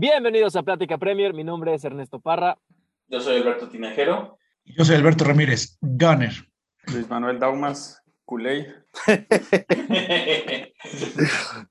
Bienvenidos 0.00 0.56
a 0.56 0.62
Plática 0.62 0.96
Premier. 0.96 1.34
Mi 1.34 1.44
nombre 1.44 1.74
es 1.74 1.84
Ernesto 1.84 2.20
Parra. 2.20 2.56
Yo 3.08 3.20
soy 3.20 3.36
Alberto 3.36 3.68
Tinajero. 3.68 4.38
Yo 4.64 4.82
soy 4.82 4.96
Alberto 4.96 5.24
Ramírez, 5.24 5.76
Gunner. 5.82 6.32
Luis 6.90 7.06
Manuel 7.10 7.38
Daumas, 7.38 8.02
Culey. 8.24 8.66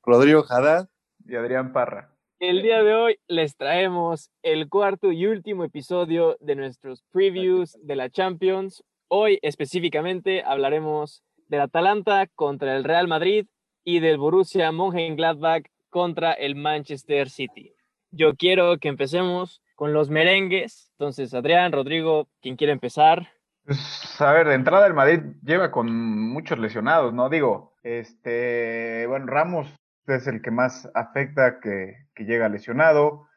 Rodrigo 0.04 0.46
Haddad. 0.48 0.90
Y 1.26 1.36
Adrián 1.38 1.74
Parra. 1.74 2.14
El 2.40 2.62
día 2.62 2.84
de 2.84 2.94
hoy 2.94 3.18
les 3.28 3.58
traemos 3.58 4.30
el 4.44 4.70
cuarto 4.70 5.12
y 5.12 5.26
último 5.26 5.64
episodio 5.64 6.38
de 6.40 6.56
nuestros 6.56 7.02
previews 7.12 7.80
de 7.82 7.96
la 7.96 8.12
Champions. 8.12 8.84
Hoy 9.08 9.40
específicamente 9.42 10.44
hablaremos 10.44 11.24
del 11.48 11.62
Atalanta 11.62 12.28
contra 12.36 12.78
el 12.78 12.84
Real 12.84 13.08
Madrid 13.08 13.48
y 13.84 14.02
del 14.02 14.20
Borussia 14.20 14.72
Mönchengladbach 14.72 15.64
contra 15.90 16.34
el 16.34 16.54
Manchester 16.54 17.28
City. 17.32 17.74
Yo 18.12 18.36
quiero 18.36 18.78
que 18.78 18.90
empecemos 18.90 19.62
con 19.76 19.94
los 19.94 20.10
merengues. 20.10 20.92
Entonces, 20.98 21.34
Adrián, 21.34 21.72
Rodrigo, 21.72 22.28
¿quién 22.42 22.56
quiere 22.56 22.74
empezar? 22.74 23.30
Pues, 23.64 24.20
a 24.20 24.32
ver, 24.34 24.48
de 24.48 24.56
entrada 24.56 24.88
el 24.88 24.94
Madrid 24.94 25.20
lleva 25.44 25.72
con 25.72 25.92
muchos 25.92 26.60
lesionados, 26.60 27.14
¿no? 27.14 27.30
Digo, 27.30 27.76
este, 27.84 29.06
bueno, 29.08 29.28
Ramos 29.28 29.74
es 30.08 30.28
el 30.28 30.42
que 30.42 30.52
más 30.52 30.90
afecta 30.96 31.60
que, 31.60 32.08
que 32.16 32.26
llega 32.26 32.50
lesionado. 32.50 33.28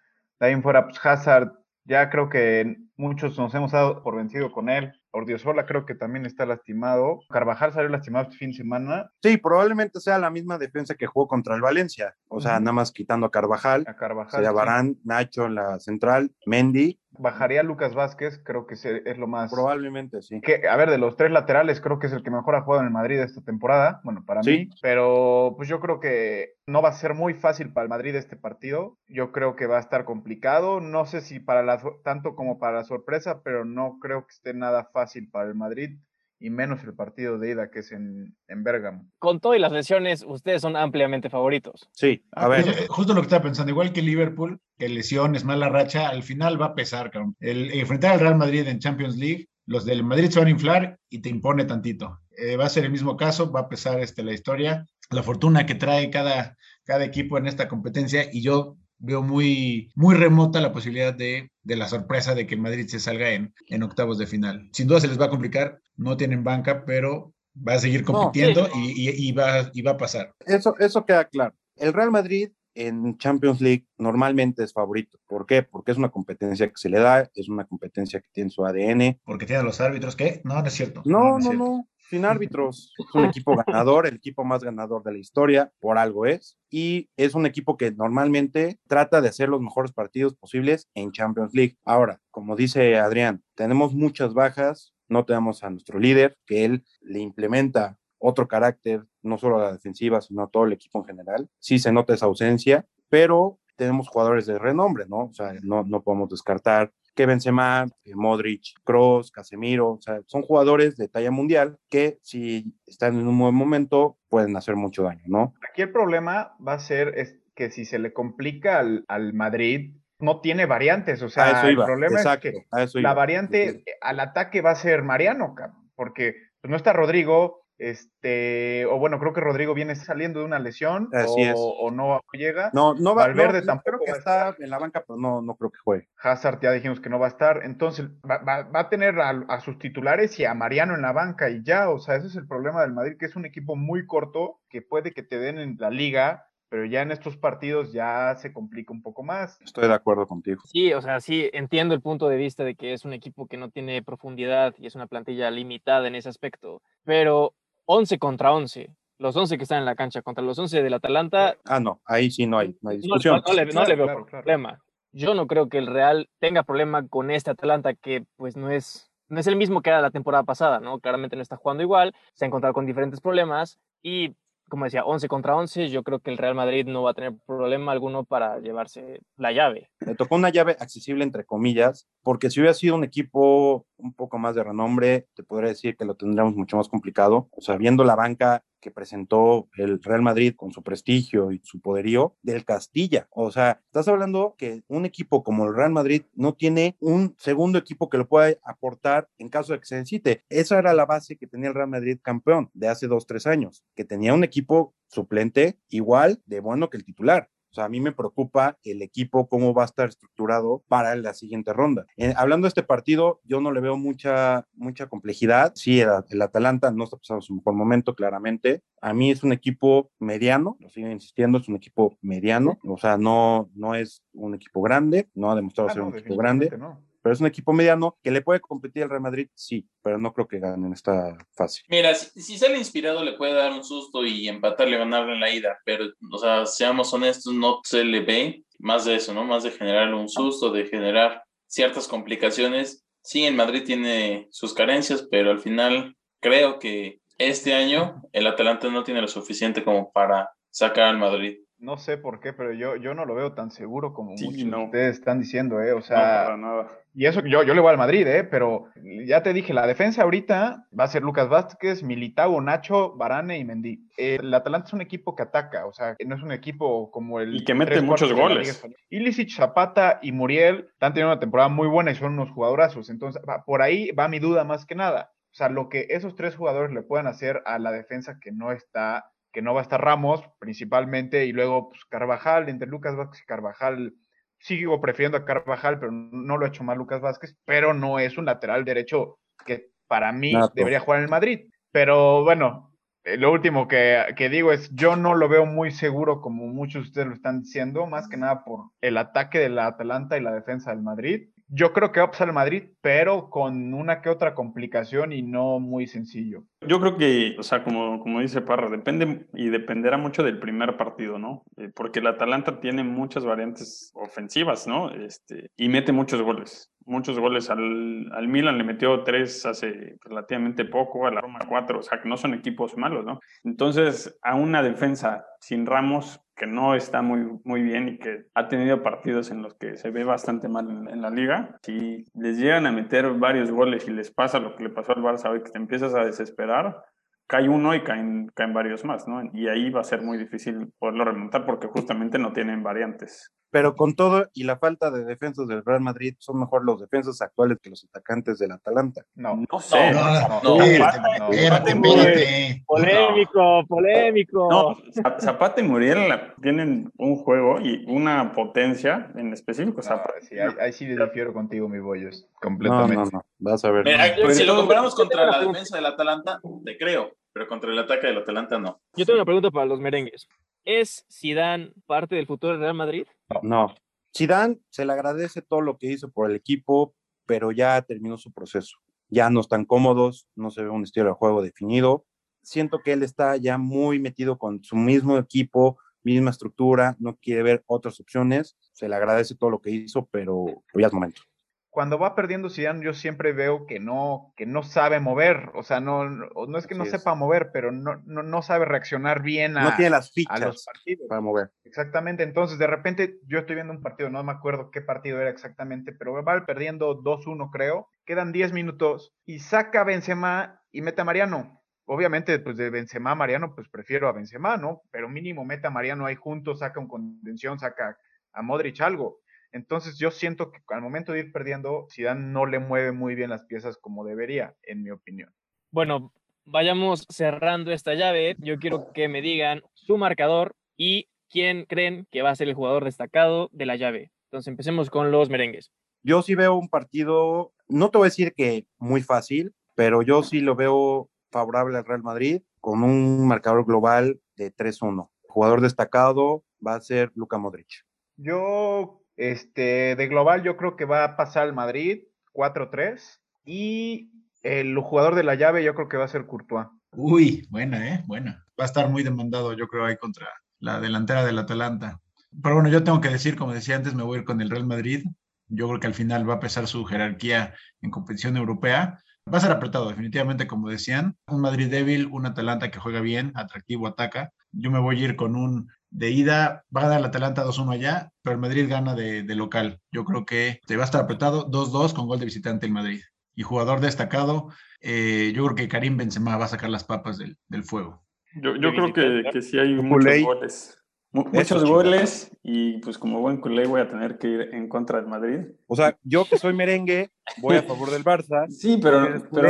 De 0.41 0.47
ahí 0.47 0.53
en 0.53 0.63
fuera, 0.63 0.87
pues 0.87 0.99
Hazard, 1.05 1.53
ya 1.85 2.11
creo 2.11 2.29
que 2.29 2.77
muchos 2.97 3.37
nos 3.39 3.55
hemos 3.55 3.73
dado 3.73 4.03
por 4.03 4.17
vencido 4.17 4.53
con 4.53 4.69
él. 4.69 4.93
Ordiosola 5.11 5.67
creo 5.67 5.85
que 5.85 5.95
también 5.95 6.25
está 6.25 6.47
lastimado. 6.47 7.21
Carvajal 7.29 7.73
salió 7.73 7.89
lastimado 7.89 8.25
este 8.25 8.39
fin 8.39 8.51
de 8.51 8.57
semana. 8.57 9.11
Sí, 9.23 9.37
probablemente 9.37 10.01
sea 10.01 10.19
la 10.19 10.31
misma 10.31 10.59
defensa 10.59 10.95
que 10.95 11.07
jugó 11.07 11.29
contra 11.29 11.55
el 11.55 11.61
Valencia. 11.61 12.15
O 12.29 12.41
sea, 12.41 12.61
nada 12.61 12.73
más 12.73 12.93
quitando 12.93 13.27
a 13.27 13.31
Carvajal. 13.31 13.85
A 13.87 13.97
Carvajal. 13.97 14.31
Sería 14.31 14.51
sí. 14.51 14.55
Barán, 14.55 14.97
Nacho 15.05 15.47
en 15.47 15.57
la 15.57 15.81
central, 15.81 16.33
Mendy. 16.47 16.99
Bajaría 17.23 17.63
Lucas 17.63 17.95
Vázquez, 17.95 18.41
creo 18.45 18.67
que 18.67 18.75
es 18.75 19.19
lo 19.19 19.27
más. 19.27 19.51
Probablemente 19.53 20.21
sí. 20.23 20.41
Que, 20.41 20.69
a 20.69 20.77
ver, 20.77 20.91
de 20.91 20.99
los 20.99 21.17
tres 21.17 21.31
laterales, 21.31 21.81
creo 21.81 21.99
que 21.99 22.09
es 22.09 22.13
el 22.13 22.23
que 22.23 22.31
mejor 22.31 22.55
ha 22.57 22.63
jugado 22.63 22.83
en 22.83 22.89
el 22.89 22.93
Madrid 22.93 23.21
esta 23.21 23.41
temporada. 23.41 24.01
Bueno, 24.05 24.25
para 24.27 24.43
Sí. 24.43 24.51
mí. 24.51 24.71
Pero 24.83 25.55
pues 25.57 25.69
yo 25.69 25.81
creo 25.81 26.01
que 26.01 26.55
no 26.67 26.83
va 26.83 26.91
a 26.91 26.93
ser 26.93 27.15
muy 27.15 27.35
fácil 27.35 27.73
para 27.73 27.85
el 27.85 27.89
Madrid 27.91 28.15
este 28.15 28.37
partido. 28.37 28.99
Yo 29.09 29.33
creo 29.33 29.57
que 29.57 29.67
va 29.67 29.77
a 29.79 29.81
estar 29.81 30.05
complicado. 30.05 30.81
No 30.81 31.07
sé 31.07 31.21
si 31.21 31.41
para 31.41 31.63
la, 31.63 31.81
tanto 32.05 32.35
como 32.35 32.59
para 32.59 32.79
la 32.79 32.85
sorpresa, 32.85 33.43
pero 33.43 33.65
no 33.65 33.99
creo 34.01 34.27
que 34.27 34.33
esté 34.33 34.53
nada 34.55 34.91
fácil 34.93 35.31
para 35.31 35.49
el 35.49 35.55
Madrid. 35.55 35.99
Y 36.45 36.51
menos 36.51 36.83
el 36.83 36.93
partido 36.95 37.39
de 37.39 37.53
ida 37.53 37.71
que 37.71 37.79
es 37.79 37.93
en, 37.93 38.35
en 38.49 38.65
Bérgamo. 38.65 39.09
Con 39.21 39.39
todo 39.39 39.55
y 39.55 39.61
las 39.61 39.71
lesiones, 39.71 40.25
ustedes 40.27 40.61
son 40.61 40.77
ampliamente 40.77 41.31
favoritos. 41.31 41.89
Sí, 41.93 42.25
a 42.33 42.49
ver. 42.49 42.67
Eh, 42.67 42.87
Justo 42.89 43.15
lo 43.15 43.21
que 43.21 43.27
estaba 43.27 43.45
pensando, 43.45 43.71
igual 43.71 43.93
que 43.93 44.03
Liverpool, 44.03 44.61
que 44.77 44.89
lesiones, 44.89 45.45
mala 45.45 45.69
racha, 45.69 46.09
al 46.09 46.25
final 46.25 46.61
va 46.61 46.67
a 46.67 46.75
pesar, 46.75 47.13
cabrón. 47.13 47.37
El 47.39 47.71
enfrentar 47.73 48.15
al 48.15 48.21
Real 48.21 48.37
Madrid 48.37 48.67
en 48.67 48.81
Champions 48.81 49.17
League, 49.17 49.47
los 49.67 49.85
del 49.85 50.03
Madrid 50.03 50.31
se 50.31 50.41
van 50.41 50.49
a 50.49 50.53
inflar 50.53 50.99
y 51.09 51.23
te 51.23 51.29
impone 51.29 51.65
tantito. 51.65 52.19
Eh, 52.37 52.57
va 52.57 52.65
a 52.65 52.71
ser 52.71 52.85
el 52.85 52.91
mismo 52.91 53.17
caso, 53.17 53.53
va 53.53 53.61
a 53.61 53.69
pesar 53.69 54.01
este, 54.01 54.25
la 54.25 54.33
historia, 54.33 54.87
la 55.11 55.23
fortuna 55.23 55.65
que 55.65 55.77
trae 55.77 56.11
cada, 56.11 56.57
cada 56.85 57.05
equipo 57.05 57.39
en 57.39 57.47
esta 57.47 57.69
competencia 57.69 58.27
y 58.33 58.43
yo 58.43 58.77
veo 59.03 59.23
muy, 59.23 59.91
muy 59.95 60.15
remota 60.15 60.61
la 60.61 60.73
posibilidad 60.73 61.13
de, 61.13 61.51
de 61.63 61.77
la 61.77 61.89
sorpresa 61.89 62.35
de 62.35 62.47
que 62.47 62.55
el 62.55 62.61
Madrid 62.61 62.87
se 62.87 63.01
salga 63.01 63.31
en, 63.33 63.53
en 63.69 63.83
octavos 63.83 64.17
de 64.19 64.27
final. 64.27 64.69
Sin 64.73 64.87
duda 64.87 65.01
se 65.01 65.09
les 65.09 65.21
va 65.21 65.27
a 65.27 65.31
complicar, 65.31 65.81
no 65.97 66.17
tienen 66.17 66.45
banca, 66.45 66.85
pero 66.85 67.35
va 67.57 67.75
a 67.75 67.79
seguir 67.79 68.05
compitiendo 68.05 68.69
y, 68.75 68.93
y- 69.11 69.29
y 69.29 69.33
va, 69.33 69.71
y 69.75 69.83
va 69.83 69.93
a 69.93 69.97
pasar. 69.97 70.33
Eso, 70.47 70.75
eso 70.79 71.05
queda 71.05 71.25
claro. 71.27 71.55
El 71.77 71.93
Real 71.93 72.11
Madrid 72.11 72.51
en 72.75 73.19
Champions 73.19 73.61
League 73.61 73.87
normalmente 73.99 74.63
es 74.65 74.73
favorito. 74.73 75.19
¿Por 75.27 75.45
qué? 75.47 75.63
Porque 75.63 75.93
es 75.93 75.99
una 75.99 76.09
competencia 76.11 76.67
que 76.69 76.77
se 76.77 76.89
le 76.89 77.01
da, 77.01 77.29
es 77.35 77.49
una 77.49 77.67
competencia 77.67 78.21
que 78.21 78.29
tiene 78.33 78.49
su 78.51 78.65
ADN. 78.65 79.21
Porque 79.25 79.45
tiene 79.47 79.61
a 79.61 79.65
los 79.65 79.81
árbitros 79.81 80.17
que 80.17 80.41
no, 80.45 80.55
no 80.61 80.67
es 80.67 80.73
cierto. 80.73 81.03
No, 81.05 81.39
no, 81.39 81.53
no, 81.53 81.89
sin 82.13 82.27
árbitros. 82.27 82.93
Es 82.99 83.15
un 83.15 83.25
equipo 83.25 83.57
ganador, 83.57 84.07
el 84.07 84.17
equipo 84.17 84.45
más 84.45 84.63
ganador 84.63 85.03
de 85.03 85.13
la 85.13 85.19
historia, 85.19 85.73
por 85.81 85.97
algo 85.97 86.27
es. 86.27 86.59
Y 86.71 87.09
es 87.17 87.35
un 87.35 87.47
equipo 87.47 87.79
que 87.79 87.91
normalmente 87.91 88.79
trata 88.87 89.23
de 89.23 89.31
hacer 89.31 89.49
los 89.49 89.63
mejores 89.63 89.93
partidos 89.93 90.35
posibles 90.35 90.91
en 90.95 91.11
Champions 91.13 91.55
League. 91.55 91.79
Ahora, 91.87 92.21
como 92.31 92.55
dice 92.55 92.99
Adrián, 92.99 93.43
tenemos 93.55 93.95
muchas 93.95 94.35
bajas, 94.35 94.93
no 95.09 95.25
tenemos 95.25 95.65
a 95.65 95.71
nuestro 95.71 95.99
líder, 95.99 96.37
que 96.45 96.67
él 96.67 96.85
le 97.01 97.21
implementa 97.21 97.99
otro 98.19 98.47
carácter, 98.47 99.07
no 99.23 99.39
solo 99.39 99.59
a 99.59 99.63
la 99.63 99.73
defensiva, 99.73 100.21
sino 100.21 100.43
a 100.43 100.51
todo 100.51 100.67
el 100.67 100.75
equipo 100.75 100.99
en 100.99 101.07
general. 101.07 101.49
Sí 101.61 101.79
se 101.79 101.93
nota 101.93 102.13
esa 102.13 102.27
ausencia, 102.27 102.87
pero 103.09 103.59
tenemos 103.77 104.09
jugadores 104.09 104.45
de 104.45 104.59
renombre, 104.59 105.07
¿no? 105.09 105.25
O 105.25 105.33
sea, 105.33 105.55
no, 105.63 105.83
no 105.85 106.03
podemos 106.03 106.29
descartar 106.29 106.93
que 107.15 107.27
Benzema, 107.27 107.87
que 108.03 108.15
Modric, 108.15 108.75
Kroos, 108.85 109.31
Casemiro, 109.31 109.93
o 109.93 110.01
sea, 110.01 110.21
son 110.27 110.43
jugadores 110.43 110.97
de 110.97 111.09
talla 111.09 111.31
mundial 111.31 111.79
que 111.89 112.19
si 112.23 112.75
están 112.87 113.19
en 113.19 113.27
un 113.27 113.39
buen 113.39 113.55
momento 113.55 114.19
pueden 114.29 114.57
hacer 114.57 114.77
mucho 114.77 115.03
daño, 115.03 115.23
¿no? 115.27 115.55
Aquí 115.71 115.83
el 115.83 115.93
problema 115.93 116.55
va 116.67 116.75
a 116.75 116.79
ser 116.79 117.19
es 117.19 117.39
que 117.55 117.71
si 117.71 117.85
se 117.85 117.99
le 117.99 118.13
complica 118.13 118.79
al, 118.79 119.05
al 119.09 119.35
Madrid, 119.35 119.93
no 120.23 120.41
tiene 120.41 120.67
variantes. 120.67 121.21
O 121.23 121.29
sea, 121.29 121.45
a 121.45 121.59
eso 121.59 121.69
el 121.69 121.85
problema 121.85 122.17
exacto, 122.17 122.49
es 122.49 122.93
que 122.93 123.01
la 123.01 123.13
variante 123.13 123.85
al 124.01 124.21
ataque 124.21 124.63
va 124.63 124.71
a 124.71 124.77
ser 124.77 125.03
Mariano, 125.03 125.55
porque 125.95 126.35
pues, 126.61 126.71
no 126.71 126.77
está 126.77 126.93
Rodrigo, 126.93 127.62
este, 127.79 128.87
o 128.87 128.99
bueno, 128.99 129.19
creo 129.19 129.33
que 129.33 129.41
Rodrigo 129.41 129.75
viene 129.75 129.95
saliendo 129.95 130.41
de 130.41 130.47
una 130.47 130.59
lesión, 130.59 131.09
Así 131.13 131.43
o, 131.43 131.51
es. 131.51 131.55
o 131.57 131.91
no 131.91 132.21
llega. 132.33 132.71
No, 132.73 132.95
no 132.95 133.15
va, 133.15 133.27
Valverde 133.27 133.61
no, 133.61 133.67
tampoco 133.67 133.99
creo 133.99 133.99
que 134.01 134.19
está 134.19 134.49
estar. 134.51 134.63
en 134.65 134.71
la 134.71 134.79
banca, 134.79 135.05
pero 135.07 135.19
no, 135.19 135.43
no 135.43 135.55
creo 135.57 135.71
que 135.71 135.79
juegue. 135.83 136.09
Hazard 136.23 136.61
ya 136.61 136.73
dijimos 136.73 137.01
que 137.01 137.11
no 137.11 137.19
va 137.19 137.27
a 137.27 137.31
estar, 137.31 137.61
entonces 137.65 138.09
va, 138.29 138.39
va- 138.39 138.63
va 138.65 138.81
a 138.81 138.89
tener 138.89 139.19
a, 139.21 139.31
a 139.49 139.61
sus 139.61 139.79
titulares 139.79 140.39
y 140.39 140.45
a 140.45 140.55
Mariano 140.55 140.95
en 140.95 141.03
la 141.03 141.13
banca 141.13 141.51
y 141.51 141.63
ya, 141.63 141.91
o 141.91 141.99
sea, 141.99 142.17
ese 142.17 142.29
es 142.29 142.37
el 142.37 142.47
problema 142.47 142.83
del 142.83 142.93
Madrid, 142.93 143.17
que 143.19 143.27
es 143.27 143.37
un 143.37 143.45
equipo 143.45 143.77
muy 143.77 144.07
corto, 144.07 144.61
que 144.69 144.83
puede 144.83 145.13
que 145.13 145.23
te 145.23 145.39
den 145.39 145.59
en 145.59 145.77
la 145.79 145.91
liga, 145.91 146.47
pero 146.69 146.87
ya 146.87 147.03
en 147.03 147.11
estos 147.13 147.37
partidos 147.37 147.93
ya 147.93 148.35
se 148.39 148.51
complica 148.51 148.95
un 148.95 149.03
poco 149.03 149.23
más. 149.23 149.61
Estoy 149.61 149.89
de 149.89 149.95
acuerdo 149.95 150.27
contigo. 150.27 150.63
Sí, 150.65 150.95
o 150.95 151.03
sea, 151.03 151.21
sí, 151.21 151.51
entiendo 151.53 151.95
el 151.95 152.01
punto 152.01 152.31
de 152.31 152.37
vista 152.39 152.65
de 152.65 152.75
que 152.77 152.95
es 152.95 153.05
un 153.05 153.13
equipo 153.13 153.47
que 153.47 153.59
no 153.59 153.69
tiene 153.71 154.03
profundidad 154.03 154.75
y 154.79 154.87
es 154.87 154.95
una 154.95 155.07
plantilla 155.07 155.51
limitada 155.51 156.09
en 156.09 156.15
ese 156.15 156.31
aspecto, 156.31 156.81
pero 157.05 157.53
11 157.95 158.19
contra 158.19 158.53
11, 158.53 158.89
los 159.19 159.37
11 159.37 159.57
que 159.57 159.63
están 159.65 159.79
en 159.79 159.85
la 159.85 159.95
cancha 159.95 160.23
contra 160.23 160.43
los 160.43 160.59
11 160.59 160.83
del 160.83 160.95
Atalanta, 160.95 161.57
Ah, 161.65 161.79
no, 161.81 162.01
ahí 162.07 162.31
sí 162.31 162.47
no 162.47 162.59
hay, 162.59 162.77
no 162.81 162.91
hay 162.91 162.97
no, 162.99 163.03
discusión. 163.03 163.43
no 163.47 163.53
le, 163.55 163.65
no 163.67 163.71
Claro, 163.73 163.89
le 163.89 163.97
veo 163.97 164.07
claro, 164.07 164.27
claro. 164.27 164.45
problema. 164.45 164.83
Yo 165.13 165.35
no 165.35 165.47
creo 165.47 165.69
que 165.69 165.79
el 165.79 165.87
Real 165.89 166.31
tenga 166.41 166.63
problema 166.63 167.07
con 167.07 167.31
este 167.31 167.51
Atalanta 167.51 167.93
que 167.95 168.25
pues 168.37 168.57
no 168.57 168.71
es, 168.71 169.11
no 169.29 169.39
es 169.39 169.47
el 169.47 169.57
mismo 169.57 169.83
que 169.83 169.91
era 169.91 170.01
la 170.01 170.11
temporada 170.11 170.43
pasada, 170.45 170.81
¿no? 170.81 171.01
Claramente 171.01 171.37
no 171.37 171.43
está 171.43 171.57
jugando 171.57 171.83
igual, 171.83 172.15
se 172.33 172.45
ha 172.45 172.49
encontrado 172.49 172.73
con 172.73 172.87
diferentes 172.87 173.21
problemas 173.21 173.79
y 174.03 174.35
como 174.73 174.87
decía, 174.87 175.05
11 175.05 175.29
contra 175.29 175.55
11, 175.55 175.91
yo 175.91 176.03
creo 176.03 176.21
que 176.21 176.31
el 176.31 176.39
Real 176.39 176.55
Madrid 176.55 176.87
no 176.87 177.03
va 177.03 177.11
a 177.11 177.15
tener 177.15 177.35
problema 177.47 177.93
alguno 177.93 178.25
para 178.25 178.59
llevarse 178.59 179.21
la 179.37 179.53
llave. 179.53 179.91
Le 180.01 180.15
tocó 180.15 180.37
una 180.37 180.49
llave 180.49 180.79
accesible, 180.81 181.25
entre 181.25 181.45
comillas, 181.45 182.09
porque 182.23 182.49
si 182.49 182.59
hubiera 182.59 182.73
sido 182.73 182.95
un 182.95 183.05
equipo 183.05 183.85
un 183.99 184.15
poco 184.15 184.39
más 184.39 184.55
de 184.55 184.65
renombre, 184.65 185.27
te 185.35 185.43
podría 185.43 185.69
decir 185.69 185.95
que 185.95 186.07
lo 186.07 186.15
tendríamos 186.15 186.55
mucho 186.55 186.79
más 186.79 186.89
complicado. 186.89 187.51
O 187.51 187.61
sea, 187.61 187.77
viendo 187.77 188.03
la 188.03 188.17
banca 188.17 188.65
que 188.83 188.91
presentó 188.91 189.71
el 189.77 190.03
Real 190.03 190.21
Madrid 190.21 190.55
con 190.55 190.73
su 190.73 190.83
prestigio 190.83 191.53
y 191.53 191.61
su 191.65 191.81
poderío 191.81 192.37
del 192.43 192.67
Castilla. 192.67 193.29
O 193.31 193.51
sea, 193.51 193.81
estás 193.87 194.09
hablando 194.09 194.55
que 194.59 194.83
un 194.89 195.07
equipo 195.07 195.43
como 195.43 195.65
el 195.65 195.75
Real 195.75 195.93
Madrid 195.93 196.25
no 196.35 196.55
tiene 196.55 196.97
un 197.01 197.35
segundo 197.39 197.79
equipo 197.79 198.11
que 198.11 198.19
lo 198.19 198.29
pueda 198.29 198.55
aportar 198.65 199.31
en 199.39 199.49
caso 199.49 199.73
de 199.73 199.79
que 199.79 199.87
se 199.87 199.95
necesite. 199.95 200.45
Esa 200.51 200.79
era 200.79 200.93
la 200.93 201.07
base 201.07 201.39
que 201.39 201.47
tenía 201.47 201.69
el 201.69 201.75
Real 201.75 201.89
Madrid 201.89 202.19
campeón 202.21 202.71
de 202.75 202.89
hace 202.89 203.07
dos, 203.07 203.27
tres 203.27 203.47
años, 203.47 203.85
que 203.95 204.05
tenía 204.05 204.35
un 204.35 204.45
equipo 204.45 204.95
suplente 205.07 205.79
igual 205.89 206.43
de 206.47 206.61
bueno 206.61 206.91
que 206.91 206.97
el 206.97 207.05
titular. 207.05 207.52
O 207.73 207.75
sea, 207.75 207.85
a 207.87 207.89
mí 207.89 208.01
me 208.01 208.13
preocupa 208.13 208.79
el 208.85 209.01
equipo, 209.01 209.49
cómo 209.49 209.73
va 209.73 209.83
a 209.83 209.87
estar 209.87 210.09
estructurado 210.09 210.85
para 210.89 211.17
la 211.17 211.33
siguiente 211.33 211.73
ronda. 211.73 212.05
Eh, 212.19 212.35
hablando 212.37 212.67
de 212.67 212.69
este 212.69 212.83
partido, 212.83 213.41
yo 213.45 213.63
no 213.63 213.73
le 213.73 213.81
veo 213.81 213.97
mucha, 213.97 214.67
mucha 214.75 215.07
complejidad. 215.07 215.73
Sí, 215.75 216.01
el, 216.01 216.11
el 216.29 216.43
Atalanta 216.43 216.91
no 216.91 217.05
está 217.05 217.17
pasando 217.17 217.41
su 217.41 217.55
mejor 217.55 217.73
momento, 217.75 218.15
claramente. 218.15 218.83
A 219.01 219.15
mí 219.15 219.31
es 219.31 219.43
un 219.43 219.53
equipo 219.53 220.11
mediano, 220.19 220.77
lo 220.81 220.91
sigo 220.91 221.09
insistiendo, 221.09 221.59
es 221.59 221.69
un 221.69 221.77
equipo 221.77 222.19
mediano. 222.21 222.79
O 222.85 222.99
sea, 222.99 223.17
no, 223.17 223.71
no 223.75 223.95
es 223.95 224.23
un 224.35 224.55
equipo 224.55 224.83
grande, 224.83 225.29
no 225.35 225.51
ha 225.51 225.57
demostrado 225.57 225.89
Ah, 225.89 225.93
ser 225.95 226.03
no, 226.03 226.09
un 226.09 226.19
equipo 226.19 226.37
grande 226.37 226.71
no. 226.79 227.01
Pero 227.23 227.33
es 227.33 227.41
un 227.41 227.47
equipo 227.47 227.73
mediano 227.73 228.19
que 228.23 228.31
le 228.31 228.43
puede 228.43 228.61
competir 228.61 229.05
al 229.05 229.11
Real 229.11 229.23
Madrid, 229.23 229.49
sí, 229.55 229.89
pero 230.03 230.19
no 230.19 230.33
creo 230.33 230.49
que 230.49 230.59
ganen 230.59 230.93
esta 230.93 231.37
fase. 231.53 231.83
Mira, 231.89 232.15
si, 232.15 232.43
si 232.43 232.59
sale 232.59 232.77
inspirado 232.77 233.25
le 233.25 233.35
puede 233.35 233.55
dar 233.55 233.73
un 233.73 233.85
susto 233.85 234.25
y 234.25 234.49
empatarle, 234.49 234.99
ganarle 234.99 235.35
en 235.35 235.41
la 235.41 235.51
ida, 235.51 235.79
pero, 235.85 236.07
o 236.31 236.39
sea, 236.39 236.67
seamos 236.67 237.13
honestos, 237.15 237.55
no 237.55 237.81
se 237.85 238.05
le 238.05 238.21
ve 238.21 238.65
más 238.79 239.05
de 239.05 239.15
eso, 239.15 239.33
¿no? 239.33 239.45
Más 239.45 239.63
de 239.63 239.71
generar 239.71 240.13
un 240.13 240.29
susto, 240.29 240.71
de 240.71 240.87
generar 240.87 241.43
ciertas 241.67 242.09
complicaciones. 242.09 243.05
Sí, 243.23 243.45
el 243.45 243.55
Madrid 243.55 243.85
tiene 243.85 244.49
sus 244.51 244.75
carencias, 244.75 245.27
pero 245.31 245.53
al 245.53 245.61
final 245.61 246.17
creo 246.41 246.79
que 246.79 247.21
este 247.39 247.75
año 247.75 248.23
el 248.33 248.47
Atalanta 248.47 248.89
no 248.89 249.05
tiene 249.05 249.23
lo 249.23 249.29
suficiente 249.29 249.85
como 249.85 250.13
para 250.13 250.51
sacar 250.71 251.05
al 251.05 251.19
Madrid. 251.19 251.59
No 251.83 251.97
sé 251.97 252.17
por 252.17 252.39
qué, 252.39 252.53
pero 252.53 252.73
yo, 252.73 252.95
yo 252.95 253.13
no 253.13 253.25
lo 253.25 253.35
veo 253.35 253.55
tan 253.55 253.73
seguro 253.73 254.13
como 254.15 254.37
Sí, 254.37 254.45
muchos 254.47 254.65
no. 254.67 254.79
de 254.79 254.85
ustedes 254.85 255.17
están 255.19 255.41
diciendo, 255.41 255.83
¿eh? 255.83 255.91
O 255.93 255.97
No, 255.97 256.03
sea, 256.03 256.17
para 256.45 256.57
nada. 256.57 256.89
y 257.13 257.27
eso 257.27 257.43
que 257.43 257.51
yo, 257.51 257.65
yo 257.65 257.75
le 257.75 257.81
voy 257.81 257.91
al 257.91 257.99
Madrid, 257.99 258.25
¿eh? 258.29 258.45
Pero 258.45 258.85
ya 259.27 259.43
te 259.43 259.53
dije, 259.53 259.75
la 259.75 259.85
defensa 259.89 260.23
ahorita 260.23 260.87
va 260.99 261.05
a 261.05 261.09
ser 261.09 261.23
Lucas 261.25 261.49
Vázquez, 261.49 262.05
Militao, 262.05 262.61
Nacho, 262.61 263.17
Varane 263.17 263.59
y 263.59 263.65
Mendy. 263.65 264.07
El 264.17 264.55
Atalanta 264.55 264.87
es 264.87 264.93
un 264.93 265.01
equipo 265.01 265.35
que 265.35 265.43
ataca, 265.43 265.87
o 265.87 265.93
sea, 265.93 266.15
no 266.25 266.37
es 266.37 266.43
un 266.45 266.53
equipo 266.53 267.11
como 267.11 267.41
el... 267.41 267.57
Y 267.57 267.65
que 267.65 267.75
mete 267.75 268.01
muchos 268.01 268.33
goles. 268.33 268.81
Ilicic, 269.11 269.51
Zapata 269.51 270.21
y 270.23 270.31
Muriel 270.31 270.87
están 270.93 271.15
teniendo 271.15 271.33
una 271.33 271.41
temporada 271.41 271.69
muy 271.69 271.89
buena 271.89 272.13
y 272.13 272.15
son 272.15 272.35
unos 272.35 272.51
jugadorazos. 272.53 273.11
Entonces, 273.11 273.43
por 273.67 273.83
ahí 273.83 274.13
va 274.13 274.29
mi 274.29 274.39
duda 274.39 274.63
más 274.63 274.87
que 274.87 274.95
nada. 274.95 275.33
O 275.51 275.55
sea, 275.55 275.69
lo 275.69 275.89
que 275.89 276.07
esos 276.11 276.37
tres 276.37 276.55
jugadores 276.55 276.93
le 276.95 277.03
puedan 277.03 277.27
hacer 277.27 277.61
a 277.67 277.81
la 277.81 277.91
defensa 277.91 278.39
que 278.41 278.53
no 278.53 278.71
está, 278.71 279.25
que 279.53 279.63
no 279.63 279.75
va 279.75 279.81
a 279.81 279.83
estar 279.83 280.01
Ramos 280.01 280.43
principalmente, 280.59 281.47
y 281.47 281.53
luego 281.53 281.91
pues, 281.91 282.05
Carvajal, 282.07 282.69
entre 282.69 282.89
Lucas 282.89 283.17
Vázquez 283.17 283.43
y 283.43 283.47
Carvajal, 283.47 284.15
sigo 284.59 285.01
prefiriendo 285.01 285.37
a 285.39 285.45
Carvajal, 285.45 285.99
pero 285.99 286.13
no 286.13 286.57
lo 286.57 286.65
ha 286.65 286.69
hecho 286.69 286.85
mal 286.85 286.99
Lucas 286.99 287.21
Vázquez, 287.21 287.57
pero 287.65 287.95
no 287.95 288.19
es 288.19 288.39
un 288.39 288.47
lateral 288.47 288.85
derecho 288.85 289.39
que 289.67 289.91
para 290.07 290.33
mí 290.33 290.53
Nato. 290.53 290.73
debería 290.75 291.01
jugar 291.01 291.19
en 291.19 291.25
el 291.25 291.31
Madrid. 291.31 291.69
Pero 291.91 292.45
bueno, 292.45 292.93
eh, 293.25 293.37
lo 293.37 293.53
último 293.53 293.89
que, 293.89 294.35
que 294.37 294.49
digo 294.49 294.73
es, 294.73 294.91
yo 294.95 295.17
no 295.17 295.35
lo 295.35 295.49
veo 295.49 295.67
muy 295.67 295.91
seguro 295.91 296.41
como 296.41 296.67
muchos 296.67 297.03
de 297.03 297.09
ustedes 297.09 297.27
lo 297.29 297.35
están 297.35 297.63
diciendo, 297.63 298.07
más 298.07 298.29
que 298.29 298.37
nada 298.37 298.65
por 298.65 298.91
el 299.01 299.17
ataque 299.17 299.59
de 299.59 299.69
la 299.69 299.87
Atalanta 299.87 300.37
y 300.39 300.43
la 300.43 300.53
defensa 300.53 300.91
del 300.91 301.03
Madrid. 301.03 301.49
Yo 301.75 301.95
creo 301.95 302.13
que 302.13 302.21
va 302.21 302.27
a 302.27 302.31
pasar 302.31 302.49
el 302.49 302.55
Madrid, 302.55 302.91
pero 303.01 303.49
con 303.49 303.95
una 303.95 304.21
que 304.21 304.29
otra 304.29 304.55
complicación 304.55 305.33
y 305.33 305.41
no 305.41 305.81
muy 305.81 306.07
sencillo. 306.07 306.65
Yo 306.87 307.01
creo 307.01 307.17
que, 307.17 307.57
o 307.59 307.63
sea, 307.63 307.83
como, 307.83 308.21
como 308.21 308.41
dice 308.41 308.61
Parra, 308.61 308.91
depende 308.91 309.47
y 309.55 309.71
dependerá 309.71 310.19
mucho 310.19 310.43
del 310.43 310.61
primer 310.61 310.99
partido, 310.99 311.39
¿no? 311.39 311.65
Eh, 311.79 311.89
porque 311.95 312.19
el 312.19 312.27
Atalanta 312.27 312.79
tiene 312.79 313.05
muchas 313.05 313.47
variantes 313.47 314.13
ofensivas, 314.15 314.87
¿no? 314.87 315.13
Este, 315.13 315.71
y 315.79 315.89
mete 315.89 316.13
muchos 316.13 316.43
goles. 316.43 316.93
Muchos 317.07 317.39
goles 317.39 317.71
al, 317.71 318.31
al 318.33 318.49
Milan 318.49 318.77
le 318.77 318.85
metió 318.85 319.23
tres 319.25 319.65
hace 319.65 320.17
relativamente 320.21 320.85
poco, 320.85 321.27
a 321.27 321.31
la 321.31 321.41
Roma 321.41 321.61
cuatro, 321.67 322.01
o 322.01 322.03
sea, 322.03 322.21
que 322.21 322.29
no 322.29 322.37
son 322.37 322.53
equipos 322.53 322.99
malos, 322.99 323.25
¿no? 323.25 323.41
Entonces, 323.65 324.39
a 324.43 324.57
una 324.57 324.83
defensa 324.83 325.47
sin 325.59 325.87
Ramos, 325.87 326.39
que 326.63 326.69
no 326.69 326.95
está 326.95 327.23
muy, 327.23 327.59
muy 327.65 327.83
bien 327.83 328.09
y 328.09 328.19
que 328.19 328.45
ha 328.55 328.69
tenido 328.69 329.03
partidos 329.03 329.51
en 329.51 329.63
los 329.63 329.75
que 329.75 329.97
se 329.97 330.13
ve 330.13 330.23
bastante 330.23 330.69
mal 330.69 331.09
en, 331.11 331.21
la 331.21 331.29
liga, 331.29 331.77
si 331.83 332.25
les 332.35 332.57
llegan 332.57 332.87
a 332.87 332.93
meter 332.93 333.33
varios 333.33 333.73
goles 333.73 334.07
y 334.07 334.13
les 334.13 334.31
pasa 334.31 334.61
lo 334.61 334.77
que 334.77 334.85
le 334.85 334.91
pasó 334.91 335.11
al 335.11 335.25
Barça 335.25 335.51
hoy, 335.51 335.65
que 335.65 335.73
te 335.73 335.79
empiezas 335.79 336.15
a 336.15 336.25
desesperar, 336.25 337.03
cae 337.49 337.69
uno 337.69 337.97
y 337.97 338.05
caen, 338.05 338.47
caen 338.55 338.73
varios 338.75 339.05
más, 339.05 339.27
¿no? 339.27 339.43
Y 339.53 339.67
ahí 339.67 339.91
va 339.91 340.03
a 340.03 340.05
ser 340.05 340.23
muy 340.23 340.39
difícil 340.39 340.93
poderlo 341.01 341.25
remontar 341.25 341.67
porque 341.67 341.89
justamente 341.89 342.39
no 342.39 342.53
tienen 342.53 342.85
variantes. 342.85 343.53
Pero 343.73 343.97
con 343.97 344.15
todo 344.15 344.49
y 344.53 344.65
la 344.65 344.77
falta 344.77 345.11
de 345.11 345.25
defensas 345.25 345.67
del 345.67 345.83
Real 345.83 346.03
Madrid, 346.03 346.35
son 346.39 346.61
mejor 346.61 346.85
los 346.85 347.01
defensas 347.01 347.41
actuales 347.41 347.79
que 347.83 347.89
los 347.89 348.05
atacantes 348.05 348.59
del 348.59 348.71
Atalanta. 348.73 349.25
No, 349.35 349.57
No 349.73 349.81
sé. 349.81 350.13
No, 350.13 350.21
no, 350.23 350.61
no, 350.77 350.85
espérate, 350.85 351.19
no. 351.39 351.51
espérate. 351.51 352.85
Polémico, 352.87 353.85
polémico. 353.89 354.69
No, 354.71 354.97
Za- 355.13 355.39
Zapata 355.41 355.81
y 355.81 355.85
Muriel 355.85 356.29
la- 356.29 356.55
tienen 356.61 357.11
un 357.17 357.37
juego 357.37 357.81
y 357.81 358.05
una 358.09 358.53
potencia 358.53 359.31
en 359.37 359.53
específico. 359.53 359.97
no, 359.97 360.03
Zapata. 360.03 360.35
sí, 360.43 360.59
ahí, 360.59 360.71
ahí 360.81 360.93
sí 360.93 361.07
difiero 361.07 361.53
contigo, 361.55 361.89
mi 361.89 361.99
bollos, 361.99 362.43
No, 362.53 362.59
completamente. 362.61 363.17
no, 363.17 363.25
no. 363.33 363.43
Vas 363.59 363.85
a 363.85 363.91
ver. 363.91 364.05
Mira, 364.05 364.53
si 364.53 364.65
lo 364.65 364.77
comparamos 364.77 365.15
contra 365.15 365.47
la 365.47 365.61
defensa 365.61 365.97
del 365.97 366.07
Atalanta, 366.07 366.61
te 366.85 366.99
creo, 366.99 367.33
pero 367.55 367.67
contra 367.69 367.91
el 367.91 367.99
ataque 367.99 368.27
del 368.27 368.39
Atalanta 368.39 368.79
no. 368.79 369.01
Yo 369.17 369.25
tengo 369.25 369.39
una 369.39 369.45
pregunta 369.47 369.71
para 369.71 369.87
los 369.87 369.99
merengues. 369.99 370.47
¿Es 370.85 371.25
Zidane 371.33 371.93
parte 372.07 372.35
del 372.35 372.47
futuro 372.47 372.73
del 372.73 372.83
Real 372.83 372.95
Madrid? 372.95 373.25
No. 373.63 373.95
Zidane 374.37 374.79
se 374.91 375.05
le 375.05 375.13
agradece 375.13 375.63
todo 375.63 375.81
lo 375.81 375.99
que 375.99 376.11
hizo 376.11 376.31
por 376.31 376.51
el 376.51 376.57
equipo, 376.57 377.15
pero 377.47 377.71
ya 377.73 378.01
terminó 378.03 378.39
su 378.39 378.53
proceso. 378.53 378.99
Ya 379.29 379.51
no 379.51 379.61
están 379.61 379.85
cómodos, 379.85 380.49
no 380.55 380.71
se 380.71 380.83
ve 380.83 380.91
un 380.91 381.05
estilo 381.05 381.27
de 381.27 381.33
juego 381.33 381.63
definido. 381.63 382.25
Siento 382.63 383.01
que 383.01 383.13
él 383.13 383.23
está 383.23 383.57
ya 383.57 383.79
muy 383.79 384.19
metido 384.19 384.59
con 384.59 384.83
su 384.85 384.97
mismo 384.97 385.37
equipo, 385.39 385.99
misma 386.23 386.51
estructura, 386.51 387.17
no 387.19 387.37
quiere 387.37 387.63
ver 387.63 387.85
otras 387.87 388.21
opciones. 388.21 388.77
Se 388.93 389.09
le 389.09 389.17
agradece 389.17 389.55
todo 389.55 389.71
lo 389.71 389.81
que 389.81 389.91
hizo, 389.91 390.27
pero 390.27 390.67
ya 390.95 391.07
es 391.07 391.13
momento. 391.13 391.43
Cuando 391.93 392.19
va 392.19 392.35
perdiendo 392.35 392.71
Zidane, 392.71 393.05
yo 393.05 393.13
siempre 393.13 393.53
veo 393.53 393.85
que 393.87 394.01
no, 394.01 394.55
que 394.57 394.65
no 394.65 394.83
sabe 394.83 395.21
mover. 395.21 395.69
O 395.75 395.83
sea, 395.83 396.01
no, 396.01 396.25
no, 396.27 396.79
es 396.79 396.87
que 396.87 396.95
no 396.95 397.05
es. 397.05 397.11
sepa 397.11 397.35
mover, 397.35 397.69
pero 397.71 397.93
no, 397.93 398.17
no, 398.25 398.43
no 398.43 398.63
sabe 398.63 398.87
reaccionar 398.87 399.43
bien 399.43 399.77
a, 399.77 399.83
No 399.83 399.97
tiene 399.97 400.09
las 400.09 400.31
a 400.31 400.33
fichas 400.33 400.61
los 400.61 400.85
partidos. 400.87 401.29
para 401.29 401.43
mover. 401.43 401.71
Exactamente. 401.85 402.45
Entonces, 402.45 402.79
de 402.79 402.87
repente, 402.87 403.39
yo 403.47 403.59
estoy 403.59 403.75
viendo 403.75 403.93
un 403.93 404.01
partido, 404.01 404.31
no 404.31 404.43
me 404.43 404.53
acuerdo 404.53 404.91
qué 404.91 405.03
partido 405.03 405.39
era 405.39 405.51
exactamente, 405.51 406.13
pero 406.13 406.33
va 406.33 406.65
perdiendo 406.65 407.23
2-1, 407.23 407.69
creo. 407.71 408.09
Quedan 408.25 408.53
10 408.53 408.73
minutos 408.73 409.35
y 409.45 409.59
saca 409.59 410.01
a 410.01 410.05
Benzema 410.05 410.81
y 410.93 411.03
mete 411.03 411.21
a 411.21 411.25
Mariano. 411.25 411.83
Obviamente, 412.07 412.59
pues 412.59 412.79
de 412.79 412.89
Benzema 412.89 413.33
a 413.33 413.35
Mariano, 413.35 413.75
pues 413.75 413.91
prefiero 413.91 414.29
a 414.29 414.33
Benzema, 414.33 414.79
¿no? 414.79 415.03
Pero 415.11 415.29
mínimo 415.29 415.63
mete 415.67 415.89
a 415.89 415.91
Mariano 415.91 416.25
ahí 416.25 416.37
juntos, 416.37 416.79
saca 416.79 416.99
un 416.99 417.07
contención, 417.07 417.79
saca 417.79 418.17
a 418.55 418.63
Modric 418.63 418.99
algo. 419.03 419.42
Entonces 419.73 420.19
yo 420.19 420.31
siento 420.31 420.71
que 420.71 420.81
al 420.89 421.01
momento 421.01 421.33
de 421.33 421.41
ir 421.41 421.53
perdiendo, 421.53 422.07
Zidane 422.11 422.41
no 422.41 422.67
le 422.67 422.79
mueve 422.79 423.13
muy 423.13 423.35
bien 423.35 423.51
las 423.51 423.65
piezas 423.65 423.97
como 423.97 424.25
debería, 424.25 424.75
en 424.83 425.03
mi 425.03 425.11
opinión. 425.11 425.53
Bueno, 425.91 426.33
vayamos 426.65 427.27
cerrando 427.31 427.93
esta 427.93 428.15
llave. 428.15 428.55
Yo 428.59 428.79
quiero 428.79 429.13
que 429.13 429.29
me 429.29 429.43
digan 429.43 429.83
su 429.95 430.19
marcador 430.19 430.75
y 430.97 431.29
quién 431.51 431.85
creen 431.85 432.27
que 432.31 432.43
va 432.43 432.51
a 432.51 432.57
ser 432.57 432.69
el 432.69 432.75
jugador 432.75 433.05
destacado 433.05 433.69
de 433.73 433.87
la 433.87 433.97
llave. 433.97 434.31
Entonces 434.47 434.69
empecemos 434.69 435.11
con 435.11 435.31
los 435.31 435.49
merengues. 435.49 435.91
Yo 436.23 436.43
sí 436.43 436.55
veo 436.55 436.75
un 436.75 436.89
partido, 436.89 437.73
no 437.89 438.11
te 438.11 438.19
voy 438.19 438.27
a 438.27 438.31
decir 438.31 438.55
que 438.55 438.87
muy 438.99 439.23
fácil, 439.23 439.75
pero 439.95 440.23
yo 440.23 440.43
sí 440.43 440.61
lo 440.61 440.77
veo 440.77 441.31
favorable 441.51 441.99
al 441.99 442.05
Real 442.05 442.23
Madrid 442.23 442.63
con 442.81 443.03
un 443.03 443.47
marcador 443.47 443.85
global 443.85 444.41
de 444.57 444.75
3-1. 444.75 445.31
Jugador 445.49 445.81
destacado 445.81 446.65
va 446.85 446.95
a 446.95 447.01
ser 447.01 447.33
Luka 447.35 447.59
Modric. 447.59 448.05
Yo, 448.37 449.22
este, 449.37 450.17
de 450.17 450.29
global, 450.29 450.63
yo 450.63 450.77
creo 450.77 450.97
que 450.97 451.05
va 451.05 451.25
a 451.25 451.37
pasar 451.37 451.67
el 451.67 451.73
Madrid 451.73 452.25
4-3 452.53 453.41
y 453.65 454.31
el 454.63 454.97
jugador 454.99 455.35
de 455.35 455.45
la 455.45 455.55
llave 455.55 455.85
yo 455.85 455.95
creo 455.95 456.09
que 456.09 456.17
va 456.17 456.25
a 456.25 456.29
ser 456.29 456.47
Courtois. 456.47 456.87
Uy, 457.13 457.67
buena, 457.71 458.15
¿eh? 458.15 458.25
Buena. 458.27 458.65
Va 458.79 458.85
a 458.85 458.87
estar 458.87 459.09
muy 459.09 459.23
demandado, 459.23 459.75
yo 459.75 459.87
creo, 459.87 460.05
ahí 460.05 460.17
contra 460.17 460.49
la 460.81 461.01
delantera 461.01 461.45
del 461.45 461.59
Atalanta. 461.59 462.21
Pero 462.63 462.77
bueno, 462.77 462.91
yo 462.91 463.05
tengo 463.05 463.21
que 463.21 463.29
decir, 463.29 463.57
como 463.57 463.73
decía 463.73 463.97
antes, 463.97 464.15
me 464.15 464.23
voy 464.23 464.37
a 464.37 464.41
ir 464.41 464.47
con 464.47 464.61
el 464.61 464.71
Real 464.71 464.87
Madrid. 464.87 465.25
Yo 465.69 465.89
creo 465.89 466.01
que 466.01 466.07
al 466.07 466.15
final 466.15 466.49
va 466.49 466.55
a 466.55 466.61
pesar 466.61 466.87
su 466.87 467.05
jerarquía 467.05 467.75
en 468.03 468.11
competición 468.11 468.57
europea. 468.57 469.19
Va 469.53 469.59
a 469.59 469.61
ser 469.61 469.73
apretado, 469.73 470.09
definitivamente, 470.09 470.67
como 470.67 470.89
decían. 470.89 471.37
Un 471.47 471.61
Madrid 471.61 471.91
débil, 471.91 472.27
un 472.27 472.47
Atalanta 472.47 472.91
que 472.91 472.99
juega 472.99 473.21
bien, 473.21 473.53
atractivo, 473.55 474.07
ataca. 474.07 474.53
Yo 474.71 474.91
me 474.91 475.01
voy 475.01 475.21
a 475.21 475.25
ir 475.25 475.37
con 475.37 475.57
un 475.57 475.89
de 476.13 476.31
ida. 476.31 476.85
Va 476.95 477.01
a 477.01 477.05
ganar 477.05 477.21
el 477.21 477.27
Atalanta 477.27 477.65
2-1 477.65 477.93
allá, 477.93 478.31
pero 478.43 478.55
el 478.55 478.61
Madrid 478.61 478.89
gana 478.89 479.15
de, 479.15 479.43
de 479.43 479.55
local. 479.55 480.01
Yo 480.13 480.25
creo 480.25 480.45
que 480.45 480.81
te 480.87 480.97
va 480.97 481.03
a 481.03 481.07
estar 481.07 481.23
apretado 481.23 481.69
2-2 481.71 482.15
con 482.15 482.27
gol 482.27 482.39
de 482.39 482.45
visitante 482.45 482.87
el 482.87 482.93
Madrid. 482.93 483.21
Y 483.55 483.63
jugador 483.63 484.01
destacado, 484.01 484.69
eh, 485.01 485.53
yo 485.55 485.65
creo 485.65 485.75
que 485.75 485.89
Karim 485.89 486.17
Benzema 486.17 486.57
va 486.57 486.67
a 486.67 486.69
sacar 486.69 486.91
las 486.91 487.05
papas 487.05 487.39
del, 487.39 487.57
del 487.69 487.85
fuego. 487.85 488.25
Yo, 488.55 488.75
creo 488.75 489.13
que, 489.13 489.45
que 489.51 489.63
sí 489.63 489.79
hay 489.79 489.95
Un 489.95 490.09
muchos 490.09 490.43
goles. 490.43 491.02
Muchos 491.33 491.85
goles 491.89 492.51
y 492.63 492.99
pues 492.99 493.17
como 493.17 493.41
buen 493.41 493.57
culé 493.59 493.87
voy 493.87 494.03
a 494.03 494.09
tener 494.09 494.37
que 494.39 494.49
ir 494.49 494.61
en 494.73 494.87
contra 494.89 495.19
del 495.19 495.29
Madrid. 495.29 495.61
O 495.87 495.97
sea, 495.97 496.19
yo 496.23 496.45
que 496.45 496.59
soy 496.59 496.75
merengue, 496.75 497.31
voy 497.57 497.77
a 497.77 497.83
favor 497.83 498.11
del 498.11 498.23
Barça. 498.23 498.67
Sí, 498.71 498.99
pero, 499.03 499.19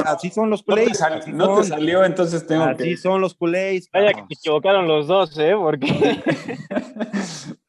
así 0.05 0.29
son 0.31 0.51
los 0.51 0.67
no, 0.67 0.75
te 0.75 0.83
culés. 0.83 0.99
sal- 0.99 1.23
no 1.37 1.57
te 1.61 1.65
salió, 1.65 2.05
entonces 2.05 2.45
tengo 2.49 2.65
Así 2.65 2.83
que... 2.91 2.97
son 2.97 3.21
los 3.21 3.35
culés. 3.35 3.89
Vaya 3.93 4.13
que 4.13 4.35
se 4.35 4.41
equivocaron 4.41 4.89
los 4.89 5.07
dos, 5.07 5.39
¿eh? 5.39 5.53
Porque 5.57 5.87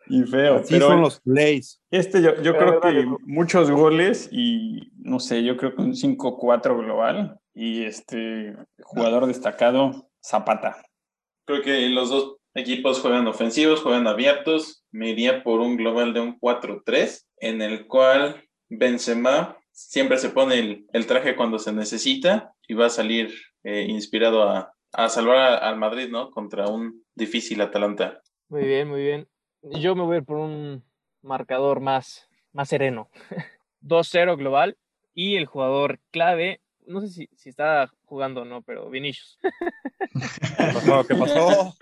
y 0.08 0.24
feo. 0.24 0.56
Así 0.56 0.74
pero 0.74 0.88
son 0.88 1.02
los 1.02 1.20
culés. 1.22 1.82
Este 1.92 2.22
yo, 2.22 2.36
creo 2.36 2.54
verdad, 2.54 2.82
que 2.82 3.04
yo- 3.04 3.18
muchos 3.26 3.70
goles 3.72 4.28
y 4.32 4.92
no 4.98 5.20
sé, 5.20 5.44
yo 5.44 5.56
creo 5.58 5.76
que 5.76 5.82
un 5.82 5.94
5-4 5.94 6.78
global 6.78 7.40
y 7.54 7.84
este 7.84 8.56
jugador 8.82 9.28
destacado 9.28 10.10
Zapata. 10.26 10.78
Creo 11.46 11.62
que 11.62 11.90
los 11.90 12.10
dos 12.10 12.38
equipos 12.56 13.00
juegan 13.00 13.28
ofensivos, 13.28 13.82
juegan 13.82 14.08
abiertos. 14.08 14.86
Me 14.92 15.10
iría 15.10 15.44
por 15.44 15.60
un 15.60 15.78
global 15.78 16.14
de 16.14 16.22
un 16.22 16.40
4-3, 16.40 17.26
en 17.38 17.62
el 17.62 17.88
cual 17.88 18.44
Benzema 18.70 19.58
siempre 19.72 20.18
se 20.18 20.30
pone 20.30 20.60
el, 20.60 20.86
el 20.94 21.08
traje 21.08 21.36
cuando 21.36 21.60
se 21.60 21.74
necesita 21.74 22.54
y 22.68 22.74
va 22.76 22.88
a 22.88 22.90
salir 22.90 23.34
eh, 23.64 23.86
inspirado 23.88 24.44
a, 24.44 24.74
a 24.92 25.10
salvar 25.10 25.64
al 25.64 25.78
Madrid, 25.78 26.10
¿no? 26.10 26.32
Contra 26.32 26.68
un 26.68 27.04
difícil 27.16 27.62
Atalanta. 27.62 28.22
Muy 28.50 28.66
bien, 28.66 28.88
muy 28.88 29.02
bien. 29.02 29.28
Yo 29.64 29.96
me 29.96 30.04
voy 30.04 30.16
a 30.16 30.20
ir 30.20 30.26
por 30.26 30.38
un 30.38 30.84
marcador 31.22 31.80
más, 31.80 32.30
más 32.52 32.70
sereno. 32.70 33.10
2-0 33.82 34.38
global 34.38 34.78
y 35.14 35.36
el 35.36 35.46
jugador 35.46 36.00
clave, 36.12 36.62
no 36.86 37.02
sé 37.02 37.10
si, 37.10 37.30
si 37.36 37.50
está 37.50 37.92
jugando, 38.06 38.46
no, 38.46 38.62
pero 38.62 38.90
Vinicius. 38.90 39.40
¿Qué 40.58 40.74
pasó? 40.74 41.08
¿Qué 41.08 41.16
pasó? 41.16 41.76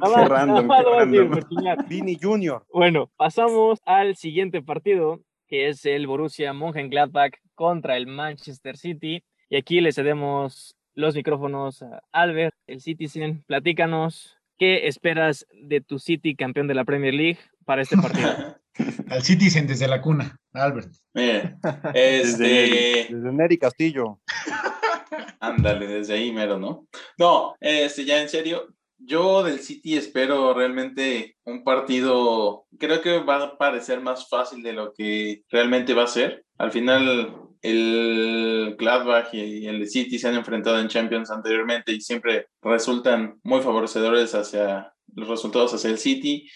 Nada 0.00 1.44
chingar. 1.48 1.88
Vini 1.88 2.18
Junior. 2.20 2.64
Bueno, 2.72 3.10
pasamos 3.16 3.80
al 3.84 4.16
siguiente 4.16 4.62
partido, 4.62 5.20
que 5.46 5.68
es 5.68 5.84
el 5.84 6.06
Borussia 6.06 6.52
Mönchengladbach 6.52 7.34
contra 7.54 7.96
el 7.96 8.06
Manchester 8.06 8.76
City. 8.76 9.22
Y 9.48 9.56
aquí 9.56 9.80
le 9.80 9.92
cedemos 9.92 10.76
los 10.94 11.14
micrófonos 11.14 11.82
a 11.82 12.02
Albert, 12.12 12.54
el 12.66 12.80
Citizen. 12.80 13.44
Platícanos, 13.46 14.36
¿qué 14.58 14.88
esperas 14.88 15.46
de 15.62 15.80
tu 15.80 15.98
City 15.98 16.34
campeón 16.34 16.66
de 16.66 16.74
la 16.74 16.84
Premier 16.84 17.14
League 17.14 17.38
para 17.64 17.82
este 17.82 17.96
partido? 17.96 18.28
Al 19.10 19.22
Citizen 19.22 19.66
desde 19.66 19.88
la 19.88 20.00
cuna, 20.00 20.38
Albert. 20.52 20.92
Mire, 21.14 21.56
este, 21.94 23.08
Desde 23.10 23.32
Neri 23.32 23.58
Castillo. 23.58 24.20
ándale, 25.40 25.86
desde 25.86 26.14
ahí 26.14 26.32
mero, 26.32 26.58
¿no? 26.58 26.86
No, 27.18 27.56
este, 27.60 28.04
ya 28.04 28.20
en 28.20 28.28
serio, 28.28 28.68
yo 28.98 29.42
del 29.42 29.60
City 29.60 29.96
espero 29.96 30.54
realmente 30.54 31.36
un 31.44 31.64
partido, 31.64 32.66
creo 32.78 33.00
que 33.00 33.18
va 33.20 33.42
a 33.42 33.58
parecer 33.58 34.00
más 34.00 34.28
fácil 34.28 34.62
de 34.62 34.72
lo 34.72 34.92
que 34.92 35.42
realmente 35.50 35.94
va 35.94 36.04
a 36.04 36.08
ser. 36.08 36.44
Al 36.58 36.72
final, 36.72 37.34
el 37.62 38.76
Gladbach 38.78 39.32
y 39.32 39.66
el 39.66 39.88
City 39.88 40.18
se 40.18 40.28
han 40.28 40.34
enfrentado 40.34 40.78
en 40.78 40.88
Champions 40.88 41.30
anteriormente 41.30 41.92
y 41.92 42.00
siempre 42.00 42.48
resultan 42.62 43.38
muy 43.42 43.60
favorecedores 43.60 44.34
hacia 44.34 44.92
los 45.14 45.28
resultados 45.28 45.74
hacia 45.74 45.90
el 45.90 45.98
City. 45.98 46.48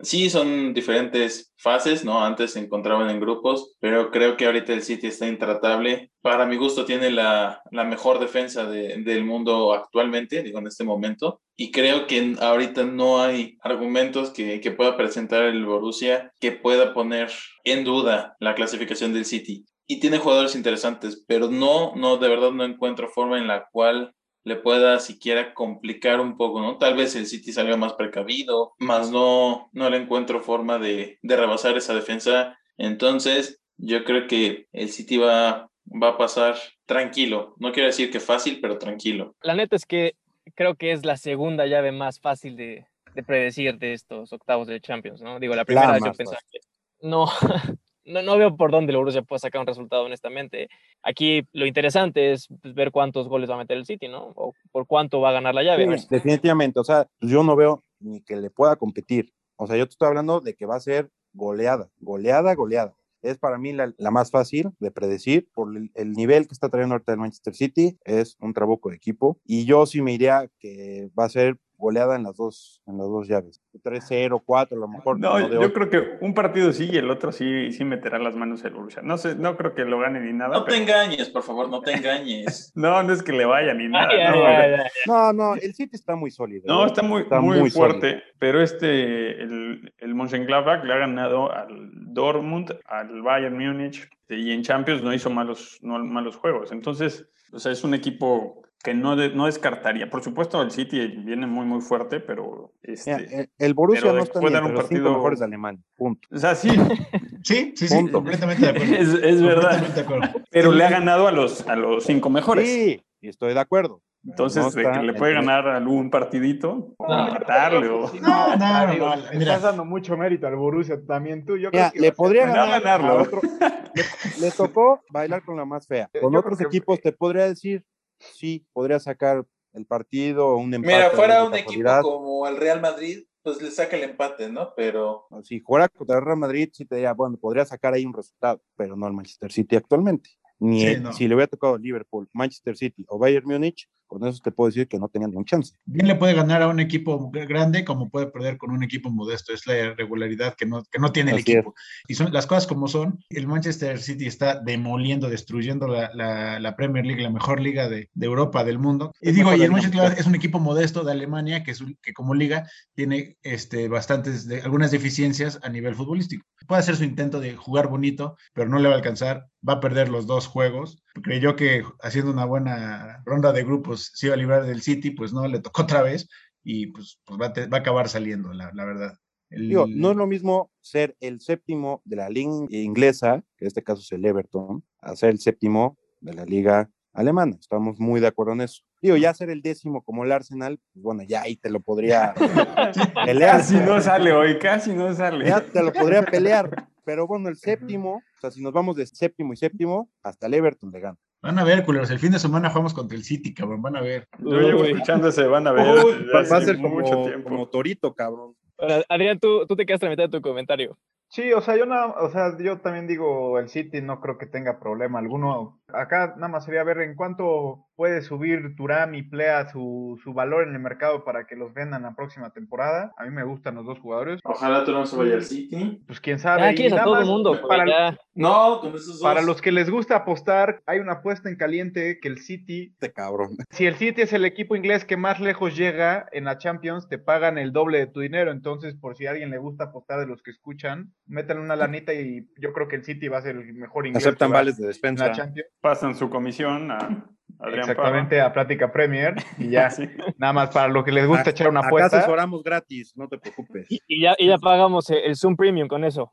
Sí, 0.00 0.28
son 0.28 0.74
diferentes 0.74 1.52
fases, 1.56 2.04
¿no? 2.04 2.22
Antes 2.24 2.52
se 2.54 2.58
encontraban 2.58 3.08
en 3.10 3.20
grupos, 3.20 3.76
pero 3.78 4.10
creo 4.10 4.36
que 4.36 4.44
ahorita 4.46 4.72
el 4.72 4.82
City 4.82 5.06
está 5.06 5.28
intratable. 5.28 6.10
Para 6.20 6.46
mi 6.46 6.56
gusto 6.56 6.84
tiene 6.84 7.10
la, 7.10 7.62
la 7.70 7.84
mejor 7.84 8.18
defensa 8.18 8.64
de- 8.66 8.96
del 9.04 9.24
mundo 9.24 9.72
actualmente, 9.72 10.42
digo, 10.42 10.58
en 10.58 10.66
este 10.66 10.82
momento. 10.82 11.40
Y 11.56 11.70
creo 11.70 12.08
que 12.08 12.34
ahorita 12.40 12.82
no 12.82 13.22
hay 13.22 13.56
argumentos 13.62 14.30
que, 14.30 14.60
que 14.60 14.72
pueda 14.72 14.96
presentar 14.96 15.44
el 15.44 15.64
Borussia 15.64 16.32
que 16.40 16.50
pueda 16.52 16.92
poner 16.92 17.30
en 17.62 17.84
duda 17.84 18.34
la 18.40 18.54
clasificación 18.56 19.14
del 19.14 19.24
City. 19.24 19.64
Y 19.86 20.00
tiene 20.00 20.18
jugadores 20.18 20.56
interesantes, 20.56 21.24
pero 21.28 21.48
no, 21.50 21.94
no, 21.94 22.16
de 22.16 22.28
verdad 22.28 22.50
no 22.50 22.64
encuentro 22.64 23.08
forma 23.08 23.38
en 23.38 23.46
la 23.46 23.66
cual 23.70 24.12
le 24.44 24.56
pueda 24.56 24.98
siquiera 25.00 25.54
complicar 25.54 26.20
un 26.20 26.36
poco, 26.36 26.60
¿no? 26.60 26.78
Tal 26.78 26.96
vez 26.96 27.16
el 27.16 27.26
City 27.26 27.52
salió 27.52 27.76
más 27.76 27.94
precavido, 27.94 28.74
más 28.78 29.10
no, 29.10 29.70
no 29.72 29.90
le 29.90 29.96
encuentro 29.96 30.40
forma 30.40 30.78
de, 30.78 31.18
de 31.22 31.36
rebasar 31.36 31.76
esa 31.76 31.94
defensa. 31.94 32.58
Entonces, 32.76 33.62
yo 33.78 34.04
creo 34.04 34.26
que 34.26 34.68
el 34.72 34.90
City 34.90 35.16
va, 35.16 35.70
va 35.86 36.08
a 36.10 36.18
pasar 36.18 36.56
tranquilo. 36.86 37.54
No 37.58 37.72
quiero 37.72 37.88
decir 37.88 38.10
que 38.10 38.20
fácil, 38.20 38.60
pero 38.60 38.78
tranquilo. 38.78 39.34
La 39.42 39.54
neta 39.54 39.76
es 39.76 39.86
que 39.86 40.14
creo 40.54 40.74
que 40.74 40.92
es 40.92 41.04
la 41.04 41.16
segunda 41.16 41.66
llave 41.66 41.90
más 41.90 42.20
fácil 42.20 42.54
de, 42.56 42.86
de 43.14 43.22
predecir 43.22 43.78
de 43.78 43.94
estos 43.94 44.32
octavos 44.32 44.66
de 44.66 44.80
Champions, 44.80 45.22
¿no? 45.22 45.40
Digo, 45.40 45.54
la 45.54 45.64
primera 45.64 45.98
yo 45.98 46.12
pensaba 46.12 46.40
que 46.50 46.60
no, 47.00 47.26
no, 48.04 48.22
no 48.22 48.36
veo 48.36 48.56
por 48.56 48.70
dónde 48.70 48.92
el 48.92 48.98
Borussia 48.98 49.22
puede 49.22 49.40
sacar 49.40 49.60
un 49.60 49.66
resultado, 49.66 50.04
honestamente. 50.04 50.68
Aquí 51.02 51.46
lo 51.52 51.66
interesante 51.66 52.32
es 52.32 52.48
pues, 52.62 52.74
ver 52.74 52.90
cuántos 52.90 53.28
goles 53.28 53.50
va 53.50 53.54
a 53.54 53.58
meter 53.58 53.76
el 53.76 53.86
City, 53.86 54.08
¿no? 54.08 54.32
O 54.36 54.54
por 54.72 54.86
cuánto 54.86 55.20
va 55.20 55.30
a 55.30 55.32
ganar 55.32 55.54
la 55.54 55.62
llave. 55.62 55.98
Sí, 55.98 56.06
definitivamente. 56.10 56.80
O 56.80 56.84
sea, 56.84 57.08
yo 57.20 57.42
no 57.42 57.56
veo 57.56 57.84
ni 58.00 58.22
que 58.22 58.36
le 58.36 58.50
pueda 58.50 58.76
competir. 58.76 59.32
O 59.56 59.66
sea, 59.66 59.76
yo 59.76 59.86
te 59.86 59.92
estoy 59.92 60.08
hablando 60.08 60.40
de 60.40 60.54
que 60.54 60.66
va 60.66 60.76
a 60.76 60.80
ser 60.80 61.10
goleada, 61.32 61.90
goleada, 61.98 62.54
goleada. 62.54 62.94
Es 63.22 63.38
para 63.38 63.56
mí 63.56 63.72
la, 63.72 63.92
la 63.96 64.10
más 64.10 64.30
fácil 64.30 64.70
de 64.80 64.90
predecir 64.90 65.48
por 65.54 65.74
el, 65.74 65.90
el 65.94 66.12
nivel 66.12 66.46
que 66.46 66.52
está 66.52 66.68
trayendo 66.68 66.94
ahorita 66.94 67.12
el 67.12 67.18
Manchester 67.18 67.54
City. 67.54 67.98
Es 68.04 68.36
un 68.40 68.52
trabuco 68.52 68.90
de 68.90 68.96
equipo. 68.96 69.38
Y 69.46 69.64
yo 69.64 69.86
sí 69.86 70.02
me 70.02 70.12
iría 70.12 70.50
que 70.58 71.08
va 71.18 71.24
a 71.24 71.30
ser 71.30 71.56
goleada 71.76 72.16
en 72.16 72.22
las 72.22 72.36
dos, 72.36 72.82
en 72.86 72.98
las 72.98 73.06
dos 73.06 73.28
llaves. 73.28 73.60
3-0, 73.82 74.42
4, 74.44 74.76
a 74.76 74.80
lo 74.80 74.88
mejor. 74.88 75.18
No, 75.18 75.38
yo 75.48 75.72
creo 75.72 75.90
que 75.90 76.18
un 76.20 76.34
partido 76.34 76.72
sí 76.72 76.88
y 76.90 76.96
el 76.96 77.10
otro 77.10 77.32
sí, 77.32 77.72
sí 77.72 77.84
meterá 77.84 78.18
las 78.18 78.36
manos 78.36 78.64
el 78.64 78.74
Borussia. 78.74 79.02
No 79.02 79.18
sé, 79.18 79.34
no 79.34 79.56
creo 79.56 79.74
que 79.74 79.84
lo 79.84 79.98
gane 79.98 80.20
ni 80.20 80.32
nada. 80.32 80.54
No 80.54 80.64
te 80.64 80.76
engañes, 80.76 81.28
por 81.30 81.42
favor, 81.42 81.68
no 81.68 81.80
te 81.80 81.92
engañes. 81.92 82.72
No, 82.84 83.02
no 83.02 83.12
es 83.12 83.22
que 83.22 83.32
le 83.32 83.44
vaya 83.44 83.72
ni 83.72 83.88
nada. 83.88 84.08
Ay, 84.10 84.20
ay, 84.20 84.32
no, 84.32 84.46
ay, 84.46 84.72
ay. 84.72 84.90
No, 85.06 85.32
no, 85.32 85.54
el 85.54 85.74
City 85.74 85.94
está 85.94 86.16
muy 86.16 86.30
sólido. 86.30 86.64
No, 86.66 86.84
¿eh? 86.84 86.86
está 86.86 87.02
muy, 87.02 87.22
Está 87.22 87.40
muy, 87.40 87.60
muy 87.60 87.70
fuerte, 87.70 88.22
pero 88.38 88.60
este, 88.60 89.42
el, 89.42 89.92
el 89.98 90.14
Mönchengladbach 90.14 90.84
le 90.84 90.92
ha 90.92 90.98
ganado 90.98 91.52
al 91.52 91.90
Dortmund, 92.12 92.76
al 92.86 93.22
Bayern 93.22 93.56
Múnich, 93.56 94.08
y 94.28 94.52
en 94.52 94.62
Champions 94.62 95.02
no 95.02 95.12
hizo 95.12 95.30
malos, 95.30 95.78
no, 95.82 95.98
malos 95.98 96.36
juegos. 96.36 96.72
Entonces, 96.72 97.26
o 97.52 97.58
sea, 97.58 97.72
es 97.72 97.84
un 97.84 97.94
equipo 97.94 98.63
que 98.84 98.94
no, 98.94 99.16
de- 99.16 99.30
no 99.34 99.46
descartaría. 99.46 100.08
Por 100.10 100.22
supuesto, 100.22 100.60
el 100.62 100.70
City 100.70 101.06
viene 101.08 101.46
muy, 101.46 101.64
muy 101.64 101.80
fuerte, 101.80 102.20
pero 102.20 102.72
este, 102.82 103.16
Mira, 103.16 103.40
el, 103.40 103.50
el 103.58 103.74
Borussia 103.74 104.02
pero 104.02 104.14
no 104.16 104.22
está 104.22 104.38
puede 104.40 104.50
ni 104.50 104.54
dar 104.54 104.62
un 104.64 104.68
entre 104.70 104.82
los 104.82 104.88
cinco 104.88 105.02
partido- 105.02 105.16
mejores 105.16 105.38
de 105.40 105.44
Alemania. 105.46 105.82
Punto. 105.96 106.28
o 106.30 106.38
sea, 106.38 106.54
sí, 106.54 106.68
Sí, 107.42 107.72
sí, 107.76 107.88
sí, 107.88 107.94
Punto. 107.94 108.12
completamente 108.18 108.62
de 108.62 108.68
acuerdo. 108.70 108.94
es, 108.94 109.08
es 109.14 109.42
verdad, 109.42 109.70
Completamente 109.80 109.94
de 109.94 110.00
acuerdo. 110.02 110.44
pero 110.50 110.72
le 110.72 110.84
ha 110.84 110.90
ganado 110.90 111.26
a 111.26 111.32
los, 111.32 111.66
a 111.66 111.74
los 111.76 112.04
cinco 112.04 112.28
mejores. 112.30 112.68
Sí, 112.68 113.02
y 113.22 113.28
estoy 113.28 113.54
de 113.54 113.60
acuerdo. 113.60 114.02
Entonces, 114.26 114.62
No 114.64 114.70
de 114.70 114.82
está 114.82 115.00
que 115.00 115.06
le 115.06 115.12
puede 115.14 115.34
ganar 115.34 115.68
algún 115.68 116.08
partidito, 116.10 116.94
No. 116.98 117.06
matarle, 117.08 117.88
o... 117.90 118.10
No, 118.22 118.56
no, 118.56 118.86
no, 118.86 118.86
no, 118.86 119.16
mira. 119.32 119.38
estás 119.38 119.62
dando 119.62 119.84
mucho 119.84 120.16
mérito 120.16 120.46
al 120.46 120.56
Borussia 120.56 120.98
también 121.06 121.44
tú. 121.44 121.58
Yo 121.58 121.68
Mira, 121.70 121.90
creo 121.90 121.92
que 121.92 122.00
le 122.00 122.12
podría 122.12 122.46
No 122.46 122.52
ganar 122.54 122.80
ganarlo. 122.82 123.08
a 123.18 123.22
otro- 123.22 123.40
le, 123.42 124.40
le 124.46 124.50
tocó 124.50 125.02
bailar 125.10 125.42
con 125.42 125.56
la 125.58 125.66
más 125.66 125.86
fea. 125.86 126.08
Con 126.22 126.34
otros 126.36 126.56
que- 126.58 126.64
equipos 126.64 127.00
te 127.02 127.12
podría 127.12 127.46
decir, 127.46 127.84
sí, 128.18 128.66
podría 128.72 128.98
sacar 129.00 129.46
el 129.72 129.86
partido 129.86 130.48
o 130.48 130.56
un 130.56 130.72
empate. 130.72 130.94
Mira, 130.94 131.10
fuera 131.10 131.44
un 131.44 131.54
equipo 131.54 132.00
como 132.02 132.46
el 132.46 132.56
Real 132.56 132.80
Madrid, 132.80 133.24
pues 133.42 133.60
le 133.60 133.70
saca 133.70 133.96
el 133.96 134.04
empate, 134.04 134.50
¿no? 134.50 134.72
Pero 134.74 135.26
Si 135.42 135.60
fuera 135.60 135.88
contra 135.88 136.18
el 136.18 136.24
Real 136.24 136.38
Madrid, 136.38 136.70
sí 136.72 136.84
te 136.84 136.96
diría, 136.96 137.12
bueno, 137.12 137.36
podría 137.36 137.64
sacar 137.64 137.92
ahí 137.94 138.06
un 138.06 138.14
resultado, 138.14 138.62
pero 138.76 138.96
no 138.96 139.06
el 139.06 139.12
Manchester 139.12 139.52
City 139.52 139.76
actualmente. 139.76 140.30
Ni 140.60 140.80
Sí, 140.80 141.00
no. 141.00 141.12
si 141.12 141.28
le 141.28 141.34
hubiera 141.34 141.48
tocado 141.48 141.76
Liverpool, 141.76 142.28
Manchester 142.32 142.76
City 142.76 143.04
o 143.08 143.18
Bayern 143.18 143.46
Múnich, 143.46 143.88
con 144.18 144.26
eso 144.28 144.40
te 144.42 144.52
puedo 144.52 144.68
decir 144.68 144.86
que 144.88 144.98
no 144.98 145.08
tenían 145.08 145.30
ningún 145.30 145.44
chance. 145.44 145.74
Bien 145.84 146.06
le 146.06 146.14
puede 146.14 146.34
ganar 146.34 146.62
a 146.62 146.68
un 146.68 146.80
equipo 146.80 147.30
gr- 147.30 147.46
grande 147.46 147.84
como 147.84 148.08
puede 148.10 148.26
perder 148.28 148.56
con 148.58 148.70
un 148.70 148.82
equipo 148.82 149.10
modesto. 149.10 149.52
Es 149.52 149.66
la 149.66 149.94
regularidad 149.94 150.54
que 150.54 150.66
no, 150.66 150.82
que 150.84 150.98
no 150.98 151.12
tiene 151.12 151.32
el 151.32 151.38
Así 151.38 151.50
es. 151.52 151.56
equipo. 151.58 151.74
Y 152.08 152.14
son 152.14 152.32
las 152.32 152.46
cosas 152.46 152.66
como 152.66 152.88
son. 152.88 153.18
El 153.28 153.46
Manchester 153.46 153.98
City 154.00 154.26
está 154.26 154.60
demoliendo, 154.60 155.28
destruyendo 155.28 155.88
la, 155.88 156.10
la- 156.14 156.60
la 156.60 156.76
Premier 156.76 157.04
League, 157.04 157.22
la 157.22 157.30
mejor 157.30 157.60
liga 157.60 157.88
de, 157.88 158.08
de 158.14 158.26
Europa, 158.26 158.64
del 158.64 158.78
mundo. 158.78 159.12
Y 159.20 159.30
Es 159.30 159.34
digo, 159.34 159.54
y 159.54 159.62
el 159.62 159.72
Manchester 159.72 160.14
es 160.16 160.26
un 160.26 160.34
equipo 160.34 160.60
modesto 160.60 161.02
de 161.04 161.12
Alemania 161.12 161.62
que, 161.64 161.72
es 161.72 161.80
un- 161.80 161.98
que 162.02 162.12
como 162.12 162.34
liga 162.34 162.68
tiene 162.94 163.36
este, 163.42 163.88
bastantes, 163.88 164.46
de, 164.46 164.62
algunas 164.62 164.90
deficiencias 164.90 165.58
a 165.62 165.68
nivel 165.68 165.94
futbolístico. 165.94 166.44
Puede 166.66 166.80
hacer 166.80 166.96
su 166.96 167.04
intento 167.04 167.40
de 167.40 167.56
jugar 167.56 167.88
bonito, 167.88 168.36
pero 168.54 168.68
no 168.68 168.78
le 168.78 168.88
va 168.88 168.94
a 168.94 168.98
alcanzar. 168.98 169.46
Va 169.66 169.74
a 169.74 169.80
perder 169.80 170.08
los 170.10 170.26
dos 170.26 170.46
juegos. 170.46 171.02
Creyó 171.22 171.56
que 171.56 171.82
haciendo 172.02 172.30
una 172.30 172.44
buena 172.44 173.22
ronda 173.24 173.52
de 173.52 173.64
grupos 173.64 174.03
se 174.14 174.26
iba 174.26 174.34
a 174.34 174.38
librar 174.38 174.64
del 174.66 174.82
City, 174.82 175.10
pues 175.10 175.32
no, 175.32 175.46
le 175.48 175.60
tocó 175.60 175.82
otra 175.82 176.02
vez 176.02 176.28
y 176.62 176.88
pues, 176.88 177.20
pues 177.24 177.40
va, 177.40 177.46
a 177.46 177.52
te- 177.52 177.66
va 177.66 177.78
a 177.78 177.80
acabar 177.80 178.08
saliendo, 178.08 178.52
la, 178.52 178.70
la 178.74 178.84
verdad. 178.84 179.18
El- 179.50 179.68
Digo, 179.68 179.86
no 179.88 180.10
es 180.10 180.16
lo 180.16 180.26
mismo 180.26 180.70
ser 180.80 181.16
el 181.20 181.40
séptimo 181.40 182.02
de 182.04 182.16
la 182.16 182.28
liga 182.28 182.50
inglesa, 182.70 183.42
que 183.56 183.64
en 183.64 183.68
este 183.68 183.82
caso 183.82 184.00
es 184.00 184.10
el 184.12 184.24
Everton, 184.24 184.82
a 185.00 185.14
ser 185.16 185.30
el 185.30 185.38
séptimo 185.38 185.96
de 186.20 186.34
la 186.34 186.44
liga 186.44 186.90
alemana. 187.12 187.56
Estamos 187.60 188.00
muy 188.00 188.20
de 188.20 188.26
acuerdo 188.26 188.52
en 188.54 188.62
eso. 188.62 188.82
Digo, 189.00 189.16
ya 189.16 189.34
ser 189.34 189.50
el 189.50 189.60
décimo 189.62 190.02
como 190.02 190.24
el 190.24 190.32
Arsenal, 190.32 190.80
pues 190.92 191.02
bueno, 191.02 191.22
ya 191.22 191.42
ahí 191.42 191.56
te 191.56 191.68
lo 191.70 191.80
podría 191.80 192.34
pelear. 193.24 193.58
Casi 193.58 193.76
no 193.76 194.00
sale 194.00 194.32
hoy, 194.32 194.58
casi 194.58 194.92
no 194.94 195.12
sale. 195.14 195.46
Ya 195.46 195.60
te 195.60 195.82
lo 195.82 195.92
podría 195.92 196.22
pelear. 196.22 196.88
Pero 197.04 197.26
bueno, 197.26 197.50
el 197.50 197.56
séptimo, 197.56 198.16
o 198.16 198.40
sea, 198.40 198.50
si 198.50 198.62
nos 198.62 198.72
vamos 198.72 198.96
de 198.96 199.06
séptimo 199.06 199.52
y 199.52 199.56
séptimo, 199.56 200.10
hasta 200.22 200.46
el 200.46 200.54
Everton 200.54 200.90
le 200.90 201.00
gana. 201.00 201.18
Van 201.44 201.58
a 201.58 201.64
ver, 201.64 201.84
culeros, 201.84 202.10
el 202.10 202.18
fin 202.18 202.32
de 202.32 202.38
semana 202.38 202.70
jugamos 202.70 202.94
contra 202.94 203.18
el 203.18 203.22
City, 203.22 203.52
cabrón, 203.52 203.82
van 203.82 203.96
a 203.96 204.00
ver. 204.00 204.26
Yo 204.38 204.60
llevo 204.62 204.82
escuchando 204.82 205.28
ese 205.28 205.44
van 205.44 205.66
a 205.66 205.72
ver. 205.72 206.02
Uy, 206.02 206.26
va, 206.34 206.40
a 206.40 206.60
ser 206.62 206.76
como, 206.76 207.00
mucho 207.00 207.22
tiempo. 207.22 207.50
como 207.50 207.68
Torito, 207.68 208.14
cabrón. 208.14 208.54
Ahora, 208.78 209.02
Adrián, 209.08 209.38
tú, 209.38 209.66
tú 209.66 209.76
te 209.76 209.86
quedaste 209.86 210.06
a 210.06 210.08
la 210.08 210.12
mitad 210.16 210.24
de 210.24 210.38
tu 210.38 210.42
comentario. 210.42 210.96
Sí, 211.28 211.52
o 211.52 211.60
sea, 211.60 211.76
yo 211.76 211.84
nada, 211.84 212.14
o 212.20 212.30
sea, 212.30 212.56
yo 212.58 212.78
también 212.80 213.08
digo 213.08 213.58
el 213.58 213.68
City 213.68 214.00
no 214.00 214.20
creo 214.20 214.38
que 214.38 214.46
tenga 214.46 214.78
problema 214.78 215.18
alguno. 215.18 215.80
Acá 215.88 216.34
nada 216.36 216.48
más 216.48 216.64
sería 216.64 216.84
ver 216.84 217.00
en 217.00 217.16
cuánto 217.16 217.86
puede 217.96 218.22
subir 218.22 218.74
Turam 218.76 219.14
y 219.14 219.22
Plea 219.22 219.70
su, 219.70 220.18
su 220.22 220.32
valor 220.32 220.66
en 220.66 220.74
el 220.74 220.80
mercado 220.80 221.24
para 221.24 221.46
que 221.46 221.56
los 221.56 221.72
vendan 221.74 222.02
la 222.02 222.14
próxima 222.14 222.50
temporada. 222.50 223.12
A 223.16 223.24
mí 223.24 223.30
me 223.30 223.44
gustan 223.44 223.76
los 223.76 223.86
dos 223.86 223.98
jugadores. 223.98 224.40
ojalá 224.44 224.84
no 224.84 225.06
se 225.06 225.16
vaya 225.16 225.34
al 225.34 225.42
City. 225.42 226.02
Pues 226.06 226.20
quién 226.20 226.38
sabe. 226.38 226.62
Ya 226.62 226.72
Y 226.72 226.74
quieres 226.76 226.98
a 227.00 227.04
todo 227.04 227.18
el 227.18 227.26
mundo, 227.26 227.50
güey, 227.50 227.62
para, 227.66 227.86
ya. 227.86 228.18
No, 228.34 228.80
con 228.80 228.94
esos 228.94 229.18
dos. 229.18 229.22
para 229.22 229.42
los 229.42 229.60
que 229.60 229.72
les 229.72 229.90
gusta 229.90 230.16
apostar, 230.16 230.82
hay 230.86 230.98
una 230.98 231.14
apuesta 231.14 231.48
en 231.48 231.56
caliente 231.56 232.18
que 232.20 232.28
el 232.28 232.38
City 232.38 232.90
Este 232.94 233.12
cabrón. 233.12 233.56
si 233.70 233.86
el 233.86 233.94
City 233.94 234.22
es 234.22 234.32
el 234.32 234.44
equipo 234.44 234.76
inglés 234.76 235.04
que 235.04 235.16
más 235.16 235.40
lejos 235.40 235.76
llega 235.76 236.26
en 236.32 236.44
la 236.44 236.58
Champions, 236.58 237.08
te 237.08 237.18
pagan 237.18 237.58
el 237.58 237.72
doble 237.72 237.98
de 237.98 238.06
tu 238.06 238.20
dinero. 238.20 238.50
Entonces, 238.50 238.63
por 239.00 239.16
si 239.16 239.26
a 239.26 239.30
alguien 239.30 239.50
le 239.50 239.58
gusta 239.58 239.84
apostar 239.84 240.20
de 240.20 240.26
los 240.26 240.42
que 240.42 240.50
escuchan, 240.50 241.12
métanle 241.26 241.62
una 241.62 241.76
lanita 241.76 242.12
y 242.12 242.48
yo 242.58 242.72
creo 242.72 242.88
que 242.88 242.96
el 242.96 243.04
City 243.04 243.28
va 243.28 243.38
a 243.38 243.42
ser 243.42 243.56
el 243.56 243.74
mejor 243.74 244.06
inglés. 244.06 244.26
Aceptan 244.26 244.50
vales 244.50 244.76
de 244.76 244.84
en 244.84 244.88
despensa. 244.88 245.32
Pasan 245.80 246.14
su 246.14 246.28
comisión 246.30 246.90
a 246.90 247.26
Adrián 247.58 247.80
exactamente 247.80 248.40
a 248.40 248.52
Plática 248.52 248.90
Premier 248.92 249.34
y 249.58 249.70
ya, 249.70 249.90
Sí. 249.90 250.08
nada 250.38 250.52
más 250.52 250.70
para 250.70 250.88
lo 250.88 251.04
que 251.04 251.12
les 251.12 251.26
gusta 251.26 251.50
echar 251.50 251.68
una 251.68 251.80
Acá 251.80 251.88
apuesta. 251.88 252.16
asesoramos 252.18 252.62
gratis, 252.62 253.12
no 253.16 253.28
te 253.28 253.38
preocupes. 253.38 253.86
Y, 253.90 254.00
y 254.06 254.22
ya, 254.22 254.34
y 254.38 254.48
ya 254.48 254.58
pagamos 254.58 255.08
el, 255.10 255.36
Zoom 255.36 255.56
Premium 255.56 255.88
con 255.88 256.04
eso. 256.04 256.30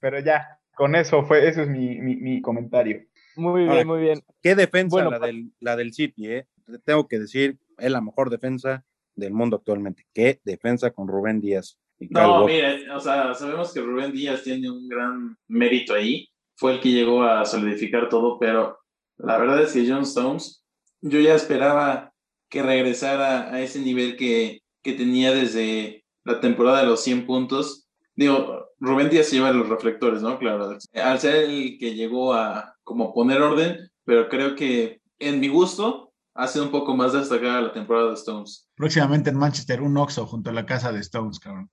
Pero 0.00 0.18
ya, 0.20 0.58
con 0.74 0.94
eso 0.94 1.24
fue, 1.24 1.48
eso 1.48 1.62
es 1.62 1.68
mi, 1.68 1.98
mi, 2.00 2.16
mi 2.16 2.40
comentario. 2.40 3.02
Muy 3.36 3.62
bien, 3.62 3.70
Ahora, 3.70 3.84
muy 3.84 4.00
bien. 4.00 4.20
Qué 4.42 4.54
defensa 4.54 4.94
Bueno, 4.94 5.10
la, 5.10 5.18
del, 5.18 5.52
la 5.60 5.76
del 5.76 5.92
City, 5.92 6.30
¿eh? 6.30 6.46
Te 6.66 6.78
Tengo 6.78 7.08
que 7.08 7.18
decir, 7.18 7.58
es 7.78 7.90
la 7.90 8.00
mejor 8.00 8.30
defensa 8.30 8.84
del 9.14 9.32
mundo 9.32 9.56
actualmente. 9.56 10.06
Qué 10.12 10.40
defensa 10.44 10.90
con 10.90 11.08
Rubén 11.08 11.40
Díaz. 11.40 11.78
y 11.98 12.08
No, 12.08 12.46
mira, 12.46 12.76
o 12.94 13.00
sea, 13.00 13.34
sabemos 13.34 13.72
que 13.72 13.80
Rubén 13.80 14.12
Díaz 14.12 14.42
tiene 14.42 14.70
un 14.70 14.88
gran 14.88 15.36
mérito 15.48 15.94
ahí. 15.94 16.28
Fue 16.56 16.74
el 16.74 16.80
que 16.80 16.92
llegó 16.92 17.22
a 17.22 17.44
solidificar 17.44 18.08
todo, 18.08 18.38
pero 18.38 18.78
la 19.18 19.38
verdad 19.38 19.62
es 19.62 19.72
que 19.72 19.88
John 19.88 20.02
Stones, 20.02 20.64
yo 21.00 21.20
ya 21.20 21.34
esperaba 21.34 22.12
que 22.48 22.62
regresara 22.62 23.52
a 23.52 23.60
ese 23.60 23.80
nivel 23.80 24.16
que, 24.16 24.62
que 24.82 24.92
tenía 24.92 25.32
desde 25.32 26.04
la 26.24 26.40
temporada 26.40 26.80
de 26.80 26.86
los 26.86 27.02
100 27.02 27.26
puntos. 27.26 27.88
Digo, 28.14 28.68
Rubén 28.78 29.10
Díaz 29.10 29.26
se 29.26 29.36
lleva 29.36 29.52
los 29.52 29.68
reflectores, 29.68 30.22
¿no? 30.22 30.38
Claro, 30.38 30.76
al 30.94 31.18
ser 31.18 31.36
el 31.44 31.78
que 31.78 31.94
llegó 31.94 32.34
a 32.34 32.76
como 32.84 33.12
poner 33.12 33.40
orden, 33.42 33.90
pero 34.04 34.28
creo 34.28 34.54
que 34.54 35.00
en 35.18 35.40
mi 35.40 35.48
gusto 35.48 36.12
ha 36.34 36.46
sido 36.48 36.64
un 36.64 36.70
poco 36.70 36.94
más 36.94 37.12
destacada 37.12 37.62
la 37.62 37.72
temporada 37.72 38.08
de 38.08 38.14
Stones. 38.14 38.63
Próximamente 38.74 39.30
en 39.30 39.36
Manchester, 39.36 39.82
un 39.82 39.96
Oxxo 39.96 40.26
junto 40.26 40.50
a 40.50 40.52
la 40.52 40.66
casa 40.66 40.92
de 40.92 41.00
Stones, 41.00 41.38
cabrón. 41.38 41.70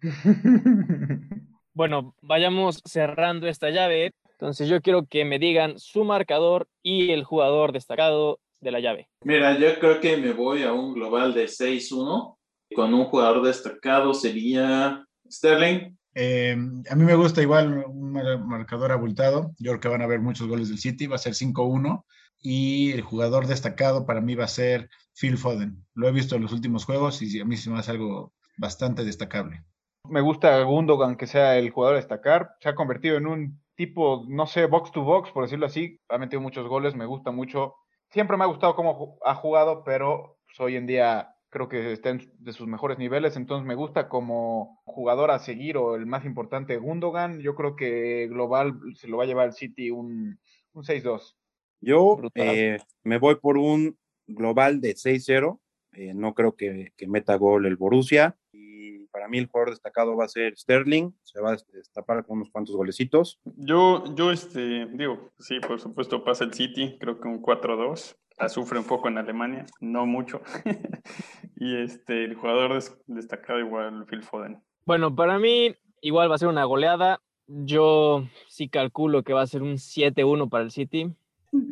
Bueno, 1.76 2.14
vayamos 2.22 2.80
cerrando 2.84 3.48
esta 3.48 3.70
llave. 3.70 4.12
Entonces 4.30 4.68
yo 4.68 4.80
quiero 4.80 5.06
que 5.06 5.24
me 5.24 5.40
digan 5.40 5.76
su 5.80 6.04
marcador 6.04 6.68
y 6.84 7.10
el 7.10 7.24
jugador 7.24 7.72
destacado 7.72 8.38
de 8.60 8.70
la 8.70 8.78
llave. 8.78 9.08
Mira, 9.24 9.58
yo 9.58 9.76
creo 9.80 10.00
que 10.00 10.16
me 10.16 10.32
voy 10.32 10.62
a 10.62 10.72
un 10.72 10.94
global 10.94 11.34
de 11.34 11.46
6-1. 11.46 12.36
Con 12.76 12.94
un 12.94 13.06
jugador 13.06 13.44
destacado 13.44 14.14
sería 14.14 15.04
Sterling. 15.28 15.96
Eh, 16.14 16.56
a 16.90 16.94
mí 16.94 17.04
me 17.04 17.14
gusta 17.14 17.42
igual 17.42 17.84
un 17.86 18.12
mar- 18.12 18.38
marcador 18.44 18.92
abultado. 18.92 19.52
Yo 19.58 19.72
creo 19.72 19.80
que 19.80 19.88
van 19.88 20.02
a 20.02 20.04
haber 20.04 20.20
muchos 20.20 20.46
goles 20.48 20.68
del 20.68 20.78
City, 20.78 21.06
va 21.06 21.16
a 21.16 21.18
ser 21.18 21.34
5-1. 21.34 22.04
Y 22.40 22.92
el 22.92 23.00
jugador 23.02 23.46
destacado 23.46 24.04
para 24.06 24.20
mí 24.20 24.34
va 24.34 24.44
a 24.44 24.48
ser 24.48 24.90
Phil 25.18 25.38
Foden. 25.38 25.84
Lo 25.94 26.08
he 26.08 26.12
visto 26.12 26.36
en 26.36 26.42
los 26.42 26.52
últimos 26.52 26.84
juegos 26.84 27.22
y 27.22 27.40
a 27.40 27.44
mí 27.44 27.56
se 27.56 27.70
me 27.70 27.78
hace 27.78 27.92
algo 27.92 28.32
bastante 28.58 29.04
destacable. 29.04 29.64
Me 30.08 30.20
gusta 30.20 30.62
Gundogan 30.62 31.16
que 31.16 31.26
sea 31.26 31.56
el 31.56 31.70
jugador 31.70 31.96
destacar. 31.96 32.50
Se 32.60 32.68
ha 32.68 32.74
convertido 32.74 33.16
en 33.16 33.26
un 33.26 33.62
tipo, 33.74 34.24
no 34.28 34.46
sé, 34.46 34.66
box 34.66 34.92
to 34.92 35.02
box, 35.02 35.30
por 35.30 35.44
decirlo 35.44 35.66
así. 35.66 35.98
Ha 36.10 36.18
metido 36.18 36.42
muchos 36.42 36.68
goles, 36.68 36.94
me 36.94 37.06
gusta 37.06 37.30
mucho. 37.30 37.74
Siempre 38.10 38.36
me 38.36 38.44
ha 38.44 38.48
gustado 38.48 38.76
cómo 38.76 39.18
ha 39.24 39.34
jugado, 39.34 39.82
pero 39.82 40.36
pues, 40.44 40.60
hoy 40.60 40.76
en 40.76 40.86
día 40.86 41.33
creo 41.54 41.68
que 41.68 41.92
está 41.92 42.10
en 42.10 42.32
de 42.40 42.52
sus 42.52 42.66
mejores 42.66 42.98
niveles. 42.98 43.36
Entonces 43.36 43.64
me 43.64 43.76
gusta 43.76 44.08
como 44.08 44.82
jugador 44.84 45.30
a 45.30 45.38
seguir 45.38 45.76
o 45.76 45.94
el 45.94 46.04
más 46.04 46.24
importante, 46.24 46.76
Gundogan. 46.78 47.38
Yo 47.38 47.54
creo 47.54 47.76
que 47.76 48.26
global 48.26 48.74
se 48.96 49.06
lo 49.06 49.18
va 49.18 49.22
a 49.22 49.26
llevar 49.26 49.46
el 49.46 49.52
City 49.52 49.90
un, 49.90 50.40
un 50.72 50.82
6-2. 50.82 51.36
Yo 51.80 52.18
eh, 52.34 52.78
me 53.04 53.18
voy 53.18 53.36
por 53.36 53.56
un 53.56 53.96
global 54.26 54.80
de 54.80 54.94
6-0. 54.94 55.60
Eh, 55.92 56.12
no 56.12 56.34
creo 56.34 56.56
que, 56.56 56.92
que 56.96 57.06
meta 57.06 57.36
gol 57.36 57.66
el 57.66 57.76
Borussia. 57.76 58.36
Y 58.50 59.06
para 59.06 59.28
mí 59.28 59.38
el 59.38 59.46
jugador 59.46 59.70
destacado 59.70 60.16
va 60.16 60.24
a 60.24 60.28
ser 60.28 60.56
Sterling. 60.56 61.12
Se 61.22 61.40
va 61.40 61.52
a 61.52 61.56
destapar 61.72 62.26
con 62.26 62.38
unos 62.38 62.50
cuantos 62.50 62.74
golecitos. 62.74 63.38
Yo, 63.44 64.12
yo, 64.16 64.32
este, 64.32 64.86
digo, 64.86 65.30
sí, 65.38 65.60
por 65.60 65.80
supuesto 65.80 66.24
pasa 66.24 66.42
el 66.42 66.52
City, 66.52 66.96
creo 66.98 67.20
que 67.20 67.28
un 67.28 67.40
4-2. 67.40 68.16
La 68.38 68.48
sufre 68.48 68.78
un 68.78 68.84
poco 68.84 69.08
en 69.08 69.18
Alemania, 69.18 69.64
no 69.80 70.06
mucho. 70.06 70.42
y 71.56 71.76
este, 71.76 72.24
el 72.24 72.34
jugador 72.34 72.74
des- 72.74 72.96
destacado 73.06 73.60
igual, 73.60 74.04
Phil 74.06 74.22
Foden. 74.22 74.60
Bueno, 74.86 75.14
para 75.14 75.38
mí 75.38 75.74
igual 76.00 76.30
va 76.30 76.34
a 76.34 76.38
ser 76.38 76.48
una 76.48 76.64
goleada. 76.64 77.20
Yo 77.46 78.24
sí 78.48 78.68
calculo 78.68 79.22
que 79.22 79.32
va 79.34 79.42
a 79.42 79.46
ser 79.46 79.62
un 79.62 79.74
7-1 79.78 80.48
para 80.48 80.64
el 80.64 80.70
City. 80.70 81.12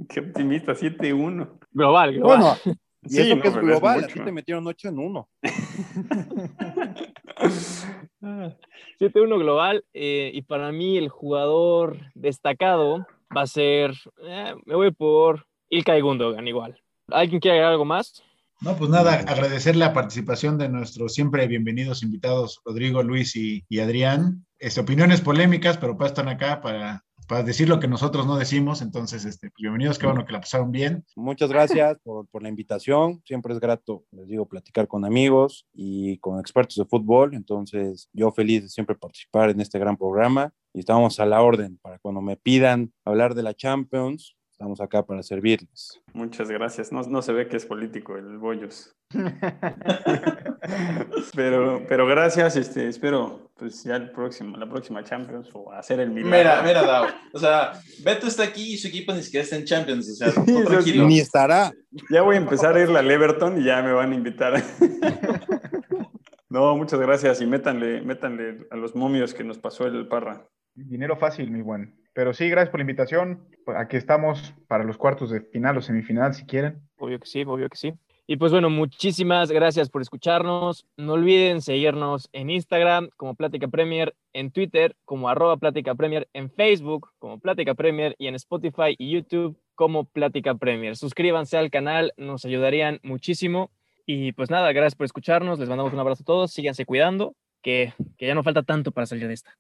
Qué 0.09 0.21
optimista, 0.21 0.75
7-1. 0.75 1.59
Global, 1.73 2.13
global. 2.15 2.39
Bueno, 2.39 2.57
y 3.05 3.09
Sí, 3.09 3.21
eso 3.23 3.37
no, 3.37 3.43
que 3.43 3.49
es 3.49 3.55
pero 3.55 3.67
es 3.67 3.73
global, 3.81 3.99
a 3.99 4.03
mucho. 4.03 4.15
ti 4.15 4.21
te 4.25 4.33
metieron 4.33 4.67
8 4.67 4.89
en 4.89 4.99
1. 4.99 5.29
7-1 9.01 9.39
global. 9.41 9.85
eh, 9.93 10.31
y 10.33 10.43
para 10.43 10.71
mí 10.73 10.97
el 10.99 11.09
jugador 11.09 11.97
destacado 12.15 13.07
va 13.37 13.43
a 13.43 13.47
ser, 13.47 13.93
eh, 14.23 14.55
me 14.67 14.75
voy 14.77 14.93
por 14.93 15.47
Ilkay 15.73 16.03
Gundogan 16.03 16.47
igual. 16.47 16.79
¿Alguien 17.09 17.41
quiere 17.41 17.57
agregar 17.57 17.73
algo 17.73 17.87
más? 17.87 18.23
No, 18.61 18.77
pues 18.77 18.91
nada, 18.91 19.15
agradecer 19.15 19.75
la 19.75 19.95
participación 19.95 20.59
de 20.59 20.69
nuestros 20.69 21.15
siempre 21.15 21.47
bienvenidos 21.47 22.03
invitados, 22.03 22.61
Rodrigo, 22.67 23.03
Luis 23.03 23.35
y, 23.37 23.65
y 23.71 23.81
Adrián. 23.81 24.45
Este, 24.59 24.83
opiniones 24.83 25.23
polémicas, 25.23 25.79
pero 25.79 25.97
pues 25.97 26.11
están 26.11 26.29
acá 26.29 26.61
para, 26.61 27.07
para 27.27 27.43
decir 27.43 27.71
lo 27.71 27.81
que 27.81 27.89
nosotros 27.89 28.27
no 28.27 28.37
decimos. 28.37 28.83
Entonces, 28.83 29.25
este, 29.25 29.49
pues, 29.49 29.63
bienvenidos, 29.63 29.99
qué 29.99 30.05
bueno 30.05 30.27
que 30.27 30.35
la 30.35 30.41
pasaron 30.41 30.73
bien. 30.73 31.07
Muchas 31.17 31.49
gracias 31.49 31.97
por, 32.03 32.29
por 32.29 32.43
la 32.43 32.51
invitación. 32.51 33.23
Siempre 33.25 33.55
es 33.55 33.59
grato, 33.59 34.05
les 34.11 34.29
digo, 34.29 34.45
platicar 34.45 34.87
con 34.87 35.07
amigos 35.07 35.67
y 35.73 36.19
con 36.19 36.39
expertos 36.39 36.77
de 36.77 36.85
fútbol. 36.85 37.35
Entonces, 37.35 38.11
yo 38.13 38.31
feliz 38.31 38.63
de 38.65 38.69
siempre 38.69 38.95
participar 38.95 39.49
en 39.49 39.61
este 39.63 39.79
gran 39.79 39.97
programa 39.97 40.53
y 40.75 40.81
estamos 40.81 41.19
a 41.19 41.25
la 41.25 41.41
orden 41.41 41.79
para 41.81 41.99
cuando 41.99 42.21
me 42.21 42.37
pidan 42.37 42.93
hablar 43.07 43.35
de 43.35 43.43
la 43.43 43.55
Champions. 43.55 44.37
Estamos 44.63 44.81
acá 44.81 45.05
para 45.05 45.25
servirles. 45.25 46.01
Muchas 46.13 46.49
gracias. 46.49 46.93
No, 46.93 47.03
no 47.03 47.21
se 47.21 47.33
ve 47.33 47.49
que 47.49 47.57
es 47.57 47.67
político 47.67 48.17
el 48.17 48.39
Bollos. 48.39 48.95
pero, 51.35 51.85
pero 51.89 52.07
gracias, 52.07 52.55
este, 52.55 52.87
espero 52.87 53.51
pues 53.57 53.83
ya 53.83 53.97
el 53.97 54.13
próximo, 54.13 54.57
la 54.57 54.69
próxima 54.69 55.03
Champions 55.03 55.51
o 55.53 55.73
hacer 55.73 55.99
el 55.99 56.11
milagro. 56.11 56.39
Mira, 56.39 56.63
mira, 56.63 56.83
Dao. 56.83 57.09
O 57.33 57.41
sea, 57.41 57.73
Beto 58.05 58.29
está 58.29 58.45
aquí 58.45 58.75
y 58.75 58.79
su 58.79 58.87
equipo 58.87 59.13
ni 59.13 59.25
siquiera 59.25 59.43
está 59.43 59.57
en 59.57 59.65
Champions. 59.65 60.09
O 60.09 60.15
sea, 60.15 60.33
tranquilo. 60.33 61.09
Ni 61.09 61.19
estará. 61.19 61.73
Ya 62.09 62.23
voy 62.23 62.37
a 62.37 62.39
empezar 62.39 62.77
a 62.77 62.83
ir 62.85 62.97
al 62.97 63.11
Everton 63.11 63.61
y 63.61 63.65
ya 63.65 63.83
me 63.83 63.93
van 63.93 64.13
a 64.13 64.15
invitar. 64.15 64.63
no, 66.49 66.77
muchas 66.77 67.01
gracias 67.01 67.41
y 67.41 67.47
métanle, 67.47 68.01
métanle 68.03 68.69
a 68.71 68.77
los 68.77 68.95
momios 68.95 69.35
que 69.35 69.43
nos 69.43 69.59
pasó 69.59 69.89
el 69.89 70.07
Parra. 70.07 70.47
Dinero 70.77 71.17
fácil, 71.17 71.51
mi 71.51 71.63
buen. 71.63 72.01
Pero 72.15 72.35
sí, 72.35 72.49
gracias 72.49 72.71
por 72.71 72.81
la 72.81 72.83
invitación. 72.83 73.47
Pues 73.65 73.79
Aquí 73.79 73.97
estamos 73.97 74.55
para 74.69 74.85
los 74.85 74.99
cuartos 74.99 75.31
de 75.31 75.41
final 75.41 75.77
o 75.77 75.83
semifinal, 75.83 76.35
si 76.35 76.45
quieren. 76.45 76.83
Obvio 76.99 77.19
que 77.19 77.27
sí, 77.27 77.43
obvio 77.43 77.69
que 77.69 77.77
sí. 77.77 77.95
Y 78.27 78.37
pues 78.37 78.53
bueno, 78.53 78.71
muchísimas 78.71 79.51
gracias 79.51 79.91
por 79.91 80.01
escucharnos. 80.01 80.87
No 80.97 81.15
olviden 81.15 81.61
seguirnos 81.61 82.29
en 82.33 82.51
Instagram 82.51 83.11
como 83.17 83.35
Plática 83.35 83.69
Premier, 83.69 84.15
en 84.33 84.53
Twitter 84.53 84.97
como 85.05 85.29
arroba 85.29 85.57
Plática 85.57 85.95
Premier, 85.95 86.29
en 86.33 86.51
Facebook 86.51 87.11
como 87.19 87.41
Plática 87.41 87.75
Premier 87.75 88.15
y 88.19 88.29
en 88.29 88.35
Spotify 88.37 88.95
y 88.97 89.11
YouTube 89.13 89.59
como 89.75 90.05
Plática 90.05 90.55
Premier. 90.55 90.97
Suscríbanse 90.97 91.57
al 91.59 91.71
canal, 91.71 92.13
nos 92.17 92.45
ayudarían 92.45 93.01
muchísimo. 93.03 93.71
Y 94.07 94.33
pues 94.33 94.51
nada, 94.51 94.73
gracias 94.73 94.95
por 94.95 95.05
escucharnos. 95.05 95.59
Les 95.59 95.69
mandamos 95.69 95.93
un 95.93 96.01
abrazo 96.01 96.23
a 96.23 96.27
todos. 96.27 96.53
Síganse 96.53 96.87
cuidando, 96.87 97.35
que, 97.61 97.93
que 98.17 98.27
ya 98.29 98.35
no 98.35 98.43
falta 98.45 98.63
tanto 98.63 98.93
para 98.93 99.07
salir 99.07 99.27
de 99.27 99.35
esta. 99.35 99.59